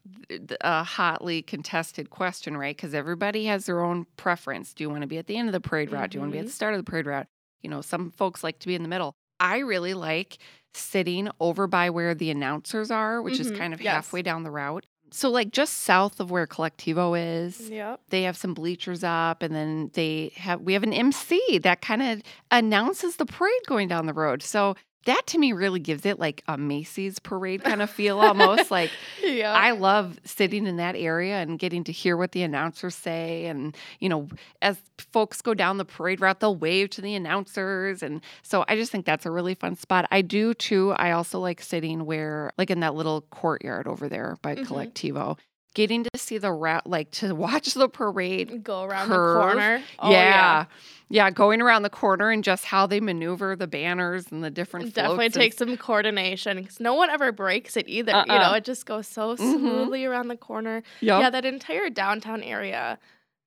a 0.62 0.82
hotly 0.82 1.42
contested 1.42 2.08
question, 2.08 2.56
right? 2.56 2.74
Because 2.74 2.94
everybody 2.94 3.44
has 3.44 3.66
their 3.66 3.84
own 3.84 4.06
preference. 4.16 4.72
Do 4.72 4.82
you 4.84 4.88
want 4.90 5.02
to 5.02 5.06
be 5.06 5.18
at 5.18 5.26
the 5.26 5.36
end 5.36 5.48
of 5.48 5.52
the 5.52 5.60
parade 5.60 5.92
route? 5.92 6.10
Do 6.10 6.16
you 6.16 6.20
want 6.20 6.32
to 6.32 6.36
be 6.36 6.40
at 6.40 6.46
the 6.46 6.52
start 6.52 6.72
of 6.72 6.78
the 6.82 6.90
parade 6.90 7.06
route? 7.06 7.26
You 7.60 7.68
know, 7.68 7.82
some 7.82 8.10
folks 8.10 8.42
like 8.42 8.58
to 8.60 8.66
be 8.66 8.74
in 8.74 8.82
the 8.82 8.88
middle. 8.88 9.14
I 9.38 9.58
really 9.58 9.92
like 9.94 10.38
sitting 10.72 11.28
over 11.40 11.66
by 11.66 11.90
where 11.90 12.14
the 12.14 12.30
announcers 12.30 12.90
are, 12.90 13.20
which 13.20 13.38
is 13.40 13.50
Mhm, 13.50 13.58
kind 13.58 13.74
of 13.74 13.82
yes. 13.82 13.92
halfway 13.92 14.22
down 14.22 14.44
the 14.44 14.50
route. 14.50 14.86
So, 15.12 15.28
like 15.30 15.50
just 15.50 15.80
south 15.80 16.20
of 16.20 16.30
where 16.30 16.46
Colectivo 16.46 17.18
is, 17.18 17.68
Yep. 17.70 18.00
they 18.10 18.22
have 18.22 18.36
some 18.36 18.54
bleachers 18.54 19.02
up 19.04 19.42
and 19.42 19.54
then 19.54 19.90
they 19.94 20.32
have 20.36 20.60
we 20.60 20.72
have 20.74 20.82
an 20.82 20.92
MC 20.92 21.58
that 21.58 21.80
kind 21.80 22.02
of 22.02 22.22
announces 22.50 23.16
the 23.16 23.26
parade 23.26 23.52
going 23.66 23.88
down 23.88 24.06
the 24.06 24.12
road. 24.14 24.42
So 24.42 24.76
that 25.06 25.22
to 25.28 25.38
me 25.38 25.52
really 25.52 25.80
gives 25.80 26.04
it 26.04 26.18
like 26.18 26.42
a 26.46 26.58
Macy's 26.58 27.18
parade 27.18 27.64
kind 27.64 27.80
of 27.82 27.88
feel 27.90 28.20
almost 28.20 28.70
like 28.70 28.90
Yeah. 29.22 29.52
I 29.52 29.70
love 29.72 30.18
sitting 30.24 30.66
in 30.66 30.76
that 30.76 30.94
area 30.96 31.36
and 31.36 31.58
getting 31.58 31.84
to 31.84 31.92
hear 31.92 32.16
what 32.16 32.32
the 32.32 32.42
announcers 32.42 32.94
say 32.94 33.46
and 33.46 33.76
you 33.98 34.08
know 34.08 34.28
as 34.62 34.76
folks 35.12 35.40
go 35.42 35.54
down 35.54 35.78
the 35.78 35.84
parade 35.84 36.20
route 36.20 36.40
they'll 36.40 36.56
wave 36.56 36.90
to 36.90 37.00
the 37.00 37.14
announcers 37.14 38.02
and 38.02 38.20
so 38.42 38.64
I 38.68 38.76
just 38.76 38.92
think 38.92 39.06
that's 39.06 39.24
a 39.26 39.30
really 39.30 39.54
fun 39.54 39.76
spot. 39.76 40.06
I 40.10 40.22
do 40.22 40.52
too. 40.54 40.92
I 40.92 41.12
also 41.12 41.40
like 41.40 41.62
sitting 41.62 42.04
where 42.04 42.52
like 42.58 42.70
in 42.70 42.80
that 42.80 42.94
little 42.94 43.22
courtyard 43.30 43.86
over 43.86 44.08
there 44.08 44.36
by 44.42 44.54
Mhm. 44.56 44.66
Colectivo. 44.66 45.38
Getting 45.74 46.02
to 46.04 46.10
see 46.16 46.38
the 46.38 46.50
route 46.52 46.86
like 46.86 47.10
to 47.12 47.34
watch 47.34 47.74
the 47.74 47.88
parade 47.88 48.64
Go 48.64 48.82
around 48.84 49.08
curve. 49.08 49.34
the 49.34 49.40
corner. 49.40 49.82
Oh, 50.00 50.10
yeah. 50.10 50.64
yeah. 51.08 51.30
going 51.30 51.62
around 51.62 51.82
the 51.82 51.90
corner 51.90 52.30
and 52.30 52.42
just 52.42 52.64
how 52.64 52.86
they 52.88 52.98
maneuver 53.00 53.54
the 53.54 53.68
banners 53.68 54.26
and 54.32 54.42
the 54.42 54.50
different 54.50 54.88
It 54.88 54.94
definitely 54.94 55.26
and 55.26 55.34
takes 55.34 55.56
some 55.58 55.76
coordination 55.76 56.56
because 56.56 56.80
no 56.80 56.94
one 56.94 57.08
ever 57.08 57.30
breaks 57.30 57.76
it 57.76 57.88
either. 57.88 58.10
You 58.12 58.18
Uh-uh. 58.34 58.48
know, 58.48 58.54
it 58.54 58.64
just 58.64 58.84
goes 58.84 59.06
so 59.06 59.36
Mhm. 59.36 59.38
smoothly 59.58 60.04
around 60.04 60.26
the 60.28 60.36
corner. 60.36 60.82
Yup. 61.00 61.22
Yeah, 61.22 61.30
that 61.30 61.44
entire 61.44 61.88
downtown 61.88 62.42
area, 62.42 62.98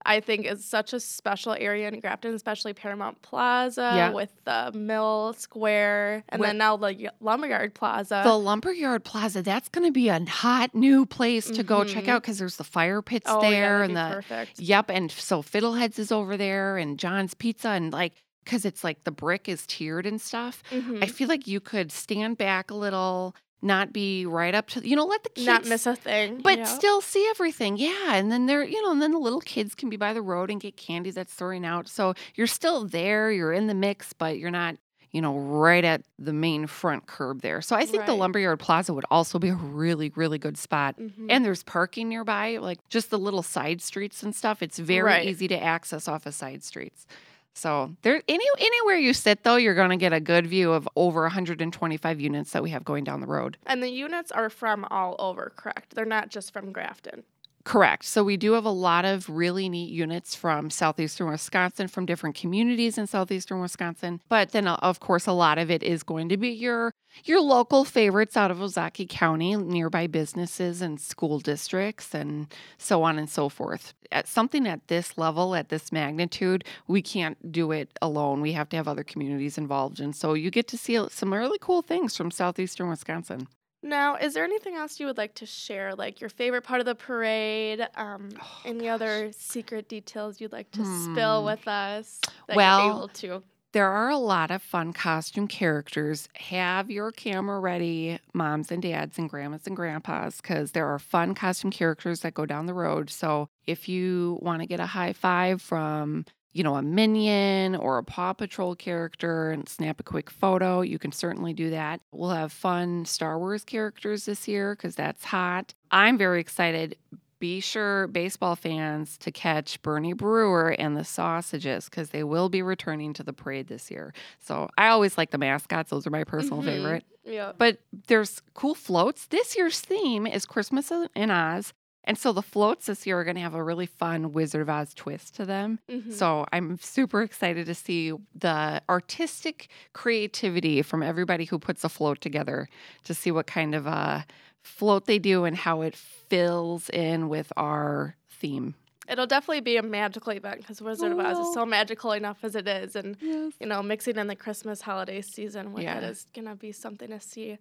I 0.06 0.20
think, 0.20 0.46
is 0.46 0.66
such 0.66 0.92
a 0.94 1.00
special 1.00 1.54
area 1.58 1.88
in 1.88 2.00
Grafton, 2.00 2.34
especially 2.34 2.74
Paramount 2.74 3.22
Plaza 3.22 3.92
Yeah. 3.96 4.10
with 4.12 4.32
the 4.46 4.72
Mill 4.74 5.34
Square, 5.38 6.24
and 6.30 6.42
Wh- 6.42 6.46
then 6.48 6.58
now 6.58 6.76
the 6.78 7.12
Lumberyard 7.22 7.74
Plaza. 7.74 8.22
The 8.26 8.38
Lumberyard 8.38 9.04
Plaza, 9.04 9.42
that's 9.42 9.70
going 9.70 9.88
to 9.88 9.92
be 9.94 10.10
a 10.10 10.24
hot 10.26 10.76
new 10.76 11.06
place 11.06 11.50
to 11.52 11.64
go 11.64 11.84
check 11.84 12.04
Mhm. 12.06 12.10
out 12.10 12.22
because 12.22 12.38
there's 12.40 12.58
the 12.58 12.64
fire 12.64 13.02
pits 13.02 13.28
oh, 13.30 13.40
there 13.42 13.80
yeah, 13.80 13.84
and 13.86 13.96
the 13.96 14.10
perfect. 14.16 14.60
yep, 14.60 14.90
and 14.90 15.12
so 15.12 15.42
Fiddleheads 15.42 15.98
is 16.00 16.12
over 16.12 16.36
there 16.38 16.78
and 16.78 17.00
John's 17.00 17.34
Pizza 17.34 17.70
and 17.70 17.94
like 17.94 18.14
because 18.44 18.66
it's 18.66 18.84
like 18.84 19.06
the 19.06 19.12
brick 19.12 19.48
is 19.48 19.66
tiered 19.66 20.06
and 20.06 20.20
stuff. 20.20 20.64
Mhm. 20.70 21.02
I 21.02 21.08
feel 21.08 21.30
like 21.30 21.48
you 21.48 21.62
could 21.62 21.94
stand 21.94 22.38
back 22.38 22.70
a 22.70 22.76
little, 22.76 23.38
not 23.64 23.94
be 23.94 24.26
right 24.26 24.54
up 24.54 24.68
to 24.68 24.88
you 24.88 24.96
know 24.96 25.06
let 25.06 25.24
the 25.24 25.30
kids 25.30 25.48
Not 25.48 25.66
miss 25.66 25.86
a 25.88 25.96
thing. 25.96 26.42
but 26.42 26.60
yeah. 26.60 26.64
still 26.66 27.02
see 27.02 27.26
everything. 27.30 27.78
Yeah. 27.78 28.16
And 28.16 28.32
then 28.32 28.46
they're, 28.46 28.64
you 28.64 28.82
know, 28.84 28.92
and 28.92 29.02
then 29.02 29.12
the 29.12 29.20
little 29.20 29.42
kids 29.42 29.74
can 29.74 29.90
be 29.90 29.98
by 29.98 30.14
the 30.14 30.22
road 30.22 30.50
and 30.52 30.60
get 30.60 30.76
candy 30.78 31.12
that's 31.12 31.34
throwing 31.34 31.66
out. 31.66 31.88
So 31.88 32.14
you're 32.36 32.48
still 32.48 32.86
there, 32.86 33.32
you're 33.32 33.54
in 33.54 33.68
the 33.68 33.74
mix, 33.74 34.14
but 34.14 34.38
you're 34.38 34.52
not, 34.52 34.76
you 35.12 35.22
know, 35.22 35.38
right 35.38 35.84
at 35.86 36.02
the 36.18 36.34
main 36.34 36.66
front 36.68 37.06
curb 37.06 37.42
there. 37.42 37.62
So 37.62 37.76
I 37.76 37.86
think 37.86 38.06
the 38.06 38.16
Lumberyard 38.16 38.60
Plaza 38.60 38.94
would 38.94 39.06
also 39.12 39.38
be 39.40 39.50
a 39.50 39.56
really, 39.56 40.12
really 40.16 40.40
good 40.40 40.58
spot. 40.58 40.98
Mhm. 41.00 41.28
And 41.30 41.46
there's 41.46 41.62
parking 41.64 42.10
nearby, 42.10 42.58
like 42.58 42.80
just 42.90 43.12
the 43.12 43.20
little 43.20 43.44
side 43.44 43.82
streets 43.82 44.24
and 44.24 44.36
stuff. 44.36 44.62
It's 44.64 44.80
very 44.80 45.04
Right. 45.04 45.28
easy 45.28 45.48
to 45.50 45.62
access 45.64 46.08
off 46.08 46.26
of 46.26 46.34
side 46.34 46.64
streets. 46.64 47.06
So 47.54 47.96
there 48.02 48.22
any 48.28 48.46
anywhere 48.58 48.98
you 48.98 49.14
sit 49.14 49.44
though, 49.44 49.56
you're 49.58 49.76
gonna 49.76 49.98
get 49.98 50.14
a 50.14 50.20
good 50.20 50.48
view 50.48 50.72
of 50.72 50.88
over 50.96 51.22
125 51.22 52.20
units 52.20 52.52
that 52.52 52.64
we 52.64 52.72
have 52.72 52.84
going 52.84 53.04
down 53.04 53.22
the 53.22 53.28
road. 53.28 53.58
and 53.66 53.82
the 53.84 53.90
units 53.90 54.32
are 54.32 54.50
from 54.50 54.86
all 54.90 55.16
over, 55.20 55.54
correct? 55.56 55.96
They're 55.96 56.06
not 56.06 56.30
just 56.30 56.52
from 56.52 56.72
Grafton. 56.72 57.24
Correct. 57.66 58.04
So 58.04 58.26
we 58.26 58.36
do 58.36 58.54
have 58.54 58.66
a 58.66 58.70
lot 58.70 59.06
of 59.06 59.30
really 59.30 59.70
neat 59.70 59.90
units 59.90 60.36
from 60.36 60.70
southeastern 60.70 61.30
Wisconsin, 61.30 61.88
from 61.88 62.06
different 62.06 62.36
communities 62.36 62.98
in 62.98 63.08
southeastern 63.08 63.62
Wisconsin. 63.62 64.20
But 64.28 64.52
then, 64.52 64.68
uh, 64.68 64.76
of 64.82 65.00
course, 65.00 65.28
a 65.28 65.32
lot 65.32 65.58
of 65.58 65.72
it 65.72 65.82
is 65.82 66.04
going 66.04 66.28
to 66.30 66.38
be 66.38 66.50
your 66.50 66.94
your 67.24 67.40
local 67.40 67.86
favorites 67.86 68.36
out 68.36 68.52
of 68.52 68.58
Ozaukee 68.58 69.08
County, 69.08 69.56
nearby 69.56 70.08
businesses 70.08 70.82
and 70.82 71.00
school 71.00 71.40
districts, 71.40 72.14
and 72.14 72.48
so 72.78 73.02
on 73.04 73.18
and 73.18 73.30
so 73.30 73.48
forth. 73.48 73.94
At 74.12 74.28
something 74.28 74.68
at 74.68 74.88
this 74.88 75.18
level, 75.18 75.56
at 75.56 75.70
this 75.70 75.92
magnitude, 75.92 76.66
we 76.88 77.02
can't 77.02 77.50
do 77.52 77.72
it 77.72 77.98
alone. 78.02 78.42
We 78.42 78.52
have 78.54 78.68
to 78.70 78.76
have 78.78 78.90
other 78.90 79.04
communities 79.06 79.58
involved, 79.58 80.02
and 80.02 80.14
so 80.14 80.34
you 80.34 80.52
get 80.52 80.68
to 80.70 80.78
see 80.78 81.00
some 81.10 81.34
really 81.34 81.60
cool 81.62 81.82
things 81.82 82.18
from 82.18 82.30
southeastern 82.30 82.90
Wisconsin. 82.90 83.48
Now, 83.84 84.16
is 84.16 84.34
there 84.34 84.46
anything 84.46 84.76
else 84.76 85.00
you 85.00 85.06
would 85.08 85.18
like 85.18 85.36
to 85.36 85.46
share, 85.46 85.94
like 85.94 86.22
your 86.22 86.30
favorite 86.30 86.64
part 86.64 86.80
of 86.80 86.86
the 86.86 86.96
parade? 86.96 87.86
Um, 87.96 88.30
Oh, 88.42 88.62
any 88.66 88.88
other 88.88 89.32
secret 89.34 89.90
details 89.90 90.40
you'd 90.40 90.54
like 90.54 90.72
to 90.72 90.86
spill 90.86 91.42
Hmm. 91.42 91.46
with 91.48 91.68
us? 91.68 92.22
That 92.48 92.56
Well, 92.56 92.86
you're 92.86 92.96
able 92.96 93.08
to. 93.10 93.44
There 93.74 93.90
are 93.90 94.10
a 94.10 94.18
lot 94.18 94.52
of 94.52 94.62
fun 94.62 94.94
costume 94.94 95.48
characters. 95.48 96.30
Have 96.36 96.92
your 96.92 97.12
camera 97.12 97.60
ready, 97.60 98.20
moms 98.32 98.72
and 98.72 98.82
dads 98.84 99.18
and 99.18 99.28
grandmas 99.30 99.66
and 99.66 99.76
grandpas, 99.76 100.38
because 100.42 100.72
there 100.74 100.88
are 100.88 101.00
fun 101.00 101.34
costume 101.34 101.72
characters 101.72 102.20
that 102.22 102.36
go 102.36 102.46
down 102.46 102.68
the 102.68 102.74
road. 102.76 103.10
So 103.10 103.50
if 103.66 103.90
you 103.90 104.38
want 104.44 104.62
to 104.62 104.68
get 104.68 104.80
a 104.80 104.86
high 104.86 105.14
five 105.14 105.60
from, 105.62 106.26
you 106.54 106.64
know, 106.64 106.76
a 106.76 106.82
minion 106.82 107.76
or 107.76 107.98
a 107.98 108.04
Paw 108.04 108.34
Patrol 108.34 108.76
character 108.76 109.52
and 109.52 109.68
snap 109.68 110.00
a 110.00 110.04
quick 110.04 110.30
photo, 110.30 110.82
you 110.82 111.00
can 111.00 111.12
certainly 111.12 111.54
do 111.54 111.70
that. 111.72 112.00
We'll 112.12 112.30
have 112.30 112.52
fun 112.52 113.06
Star 113.06 113.38
Wars 113.40 113.64
characters 113.64 114.26
this 114.26 114.48
year 114.48 114.76
because 114.76 114.96
that's 114.96 115.26
hot. 115.26 115.74
I'm 115.92 116.18
very 116.18 116.40
excited 116.40 116.96
be 117.40 117.60
sure, 117.60 118.08
baseball 118.08 118.56
fans, 118.56 119.18
to 119.18 119.30
catch 119.30 119.82
Bernie 119.82 120.14
Brewer 120.14 120.70
and 120.80 120.96
the 120.96 121.04
sausages 121.04 121.90
because 121.90 122.12
they 122.12 122.24
will 122.24 122.48
be 122.48 122.62
returning 122.62 123.12
to 123.16 123.24
the 123.24 123.34
parade 123.34 123.68
this 123.68 123.92
year. 123.92 124.14
So 124.40 124.70
I 124.78 124.88
always 124.88 125.18
like 125.18 125.32
the 125.32 125.38
mascots; 125.38 125.90
those 125.90 126.08
are 126.08 126.10
my 126.10 126.24
personal 126.24 126.62
Mhm. 126.62 126.66
favorite. 126.66 127.04
Yeah. 127.26 127.52
But 127.58 127.80
there's 128.08 128.42
cool 128.54 128.76
floats. 128.76 129.28
This 129.28 129.58
year's 129.58 129.82
theme 129.82 130.26
is 130.26 130.46
Christmas 130.46 130.90
in 131.16 131.32
Oz. 131.32 131.74
And 132.06 132.18
so 132.18 132.34
the 132.34 132.42
floats 132.42 132.88
this 132.88 133.08
year 133.08 133.20
are 133.20 133.24
going 133.24 133.36
to 133.36 133.42
have 133.42 133.54
a 133.54 133.64
really 133.64 133.86
fun 133.86 134.34
Wizard 134.34 134.62
of 134.62 134.70
Oz 134.70 134.94
twist 134.94 135.36
to 135.36 135.46
them. 135.46 135.80
Mhm. 135.90 136.12
So 136.12 136.46
I'm 136.52 136.78
super 136.80 137.22
excited 137.22 137.66
to 137.68 137.74
see 137.76 138.12
the 138.36 138.82
artistic 138.90 139.70
creativity 139.94 140.82
from 140.82 141.02
everybody 141.02 141.46
who 141.46 141.58
puts 141.58 141.84
a 141.84 141.90
float 141.90 142.20
together 142.20 142.68
to 143.06 143.14
see 143.14 143.32
what 143.32 143.48
kind 143.48 143.74
of 143.74 143.88
a 143.88 144.26
float 144.62 145.06
they 145.06 145.18
do 145.20 145.46
and 145.46 145.56
how 145.56 145.82
it 145.82 145.96
fills 145.96 146.90
in 146.90 147.30
with 147.30 147.52
our 147.58 148.16
theme. 148.30 148.76
It'll 149.10 149.28
definitely 149.28 149.60
be 149.62 149.76
a 149.76 149.82
magical 149.84 150.32
event 150.32 150.60
because 150.60 150.82
Wizard 150.82 151.12
of 151.12 151.20
Oz 151.20 151.38
is 151.38 151.54
so 151.54 151.66
magical 151.66 152.14
enough 152.14 152.38
as 152.44 152.56
it 152.56 152.68
is, 152.70 152.96
and 152.96 153.18
Yes. 153.20 153.52
you 153.60 153.68
know, 153.68 153.84
mixing 153.84 154.18
in 154.18 154.28
the 154.28 154.36
Christmas 154.36 154.82
holiday 154.82 155.22
season 155.22 155.74
with 155.74 155.84
Yeah. 155.84 155.98
it 155.98 156.04
is 156.06 156.26
gonna 156.34 156.56
be 156.56 156.72
something 156.72 157.10
to 157.10 157.20
see. 157.20 157.58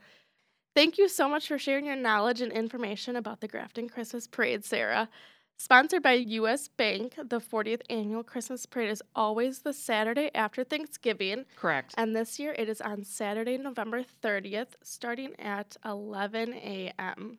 Thank 0.74 0.96
you 0.96 1.08
so 1.08 1.28
much 1.28 1.48
for 1.48 1.58
sharing 1.58 1.84
your 1.86 1.96
knowledge 1.96 2.40
and 2.40 2.50
information 2.50 3.16
about 3.16 3.40
the 3.40 3.48
Grafton 3.48 3.88
Christmas 3.88 4.26
Parade, 4.26 4.64
Sarah. 4.64 5.08
Sponsored 5.58 6.02
by 6.02 6.14
U.S. 6.14 6.66
Bank, 6.68 7.14
the 7.16 7.40
40th 7.40 7.82
annual 7.90 8.22
Christmas 8.24 8.64
Parade 8.64 8.90
is 8.90 9.02
always 9.14 9.60
the 9.60 9.72
Saturday 9.74 10.30
after 10.34 10.64
Thanksgiving, 10.64 11.44
Correct. 11.56 11.94
and 11.96 12.16
this 12.16 12.38
year 12.38 12.54
it 12.58 12.68
is 12.68 12.80
on 12.80 13.04
Saturday, 13.04 13.58
November 13.58 14.02
30th, 14.24 14.68
starting 14.82 15.38
at 15.38 15.76
11 15.84 16.54
a.m. 16.54 17.38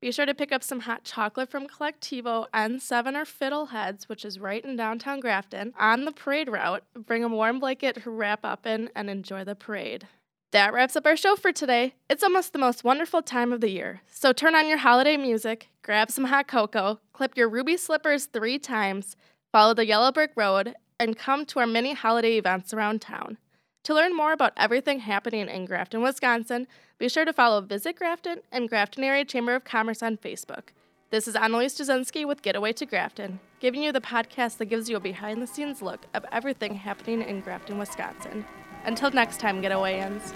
Be 0.00 0.12
sure 0.12 0.26
to 0.26 0.34
pick 0.34 0.52
up 0.52 0.62
some 0.62 0.80
hot 0.80 1.04
chocolate 1.04 1.48
from 1.48 1.66
Colectivo 1.68 2.46
N7 2.52 3.14
or 3.14 3.24
Fiddleheads, 3.24 4.08
which 4.08 4.24
is 4.24 4.38
right 4.38 4.62
in 4.62 4.76
downtown 4.76 5.20
Grafton, 5.20 5.72
on 5.78 6.04
the 6.04 6.12
parade 6.12 6.50
route. 6.50 6.82
Bring 6.94 7.24
a 7.24 7.28
warm 7.28 7.60
blanket 7.60 8.02
to 8.02 8.10
wrap 8.10 8.40
up 8.44 8.66
in 8.66 8.90
and 8.94 9.08
enjoy 9.08 9.44
the 9.44 9.54
parade. 9.54 10.06
That 10.54 10.72
wraps 10.72 10.94
up 10.94 11.04
our 11.04 11.16
show 11.16 11.34
for 11.34 11.50
today. 11.50 11.94
It's 12.08 12.22
almost 12.22 12.52
the 12.52 12.60
most 12.60 12.84
wonderful 12.84 13.22
time 13.22 13.52
of 13.52 13.60
the 13.60 13.70
year. 13.70 14.02
So 14.06 14.32
turn 14.32 14.54
on 14.54 14.68
your 14.68 14.78
holiday 14.78 15.16
music, 15.16 15.66
grab 15.82 16.12
some 16.12 16.26
hot 16.26 16.46
cocoa, 16.46 17.00
clip 17.12 17.36
your 17.36 17.48
ruby 17.48 17.76
slippers 17.76 18.26
three 18.26 18.60
times, 18.60 19.16
follow 19.50 19.74
the 19.74 19.84
yellow 19.84 20.12
brick 20.12 20.30
road, 20.36 20.76
and 21.00 21.18
come 21.18 21.44
to 21.46 21.58
our 21.58 21.66
many 21.66 21.92
holiday 21.92 22.38
events 22.38 22.72
around 22.72 23.00
town. 23.00 23.36
To 23.82 23.94
learn 23.94 24.14
more 24.14 24.32
about 24.32 24.52
everything 24.56 25.00
happening 25.00 25.48
in 25.48 25.64
Grafton, 25.64 26.02
Wisconsin, 26.02 26.68
be 26.98 27.08
sure 27.08 27.24
to 27.24 27.32
follow 27.32 27.60
Visit 27.60 27.96
Grafton 27.96 28.38
and 28.52 28.68
Grafton 28.68 29.02
Area 29.02 29.24
Chamber 29.24 29.56
of 29.56 29.64
Commerce 29.64 30.04
on 30.04 30.18
Facebook. 30.18 30.68
This 31.10 31.26
is 31.26 31.34
Annalise 31.34 31.76
Jasinski 31.76 32.24
with 32.24 32.42
Getaway 32.42 32.74
to 32.74 32.86
Grafton, 32.86 33.40
giving 33.58 33.82
you 33.82 33.90
the 33.90 34.00
podcast 34.00 34.58
that 34.58 34.66
gives 34.66 34.88
you 34.88 34.94
a 34.98 35.00
behind 35.00 35.42
the 35.42 35.48
scenes 35.48 35.82
look 35.82 36.06
of 36.14 36.24
everything 36.30 36.76
happening 36.76 37.22
in 37.22 37.40
Grafton, 37.40 37.76
Wisconsin. 37.76 38.44
Until 38.84 39.10
next 39.10 39.40
time, 39.40 39.62
Getawayans. 39.62 40.32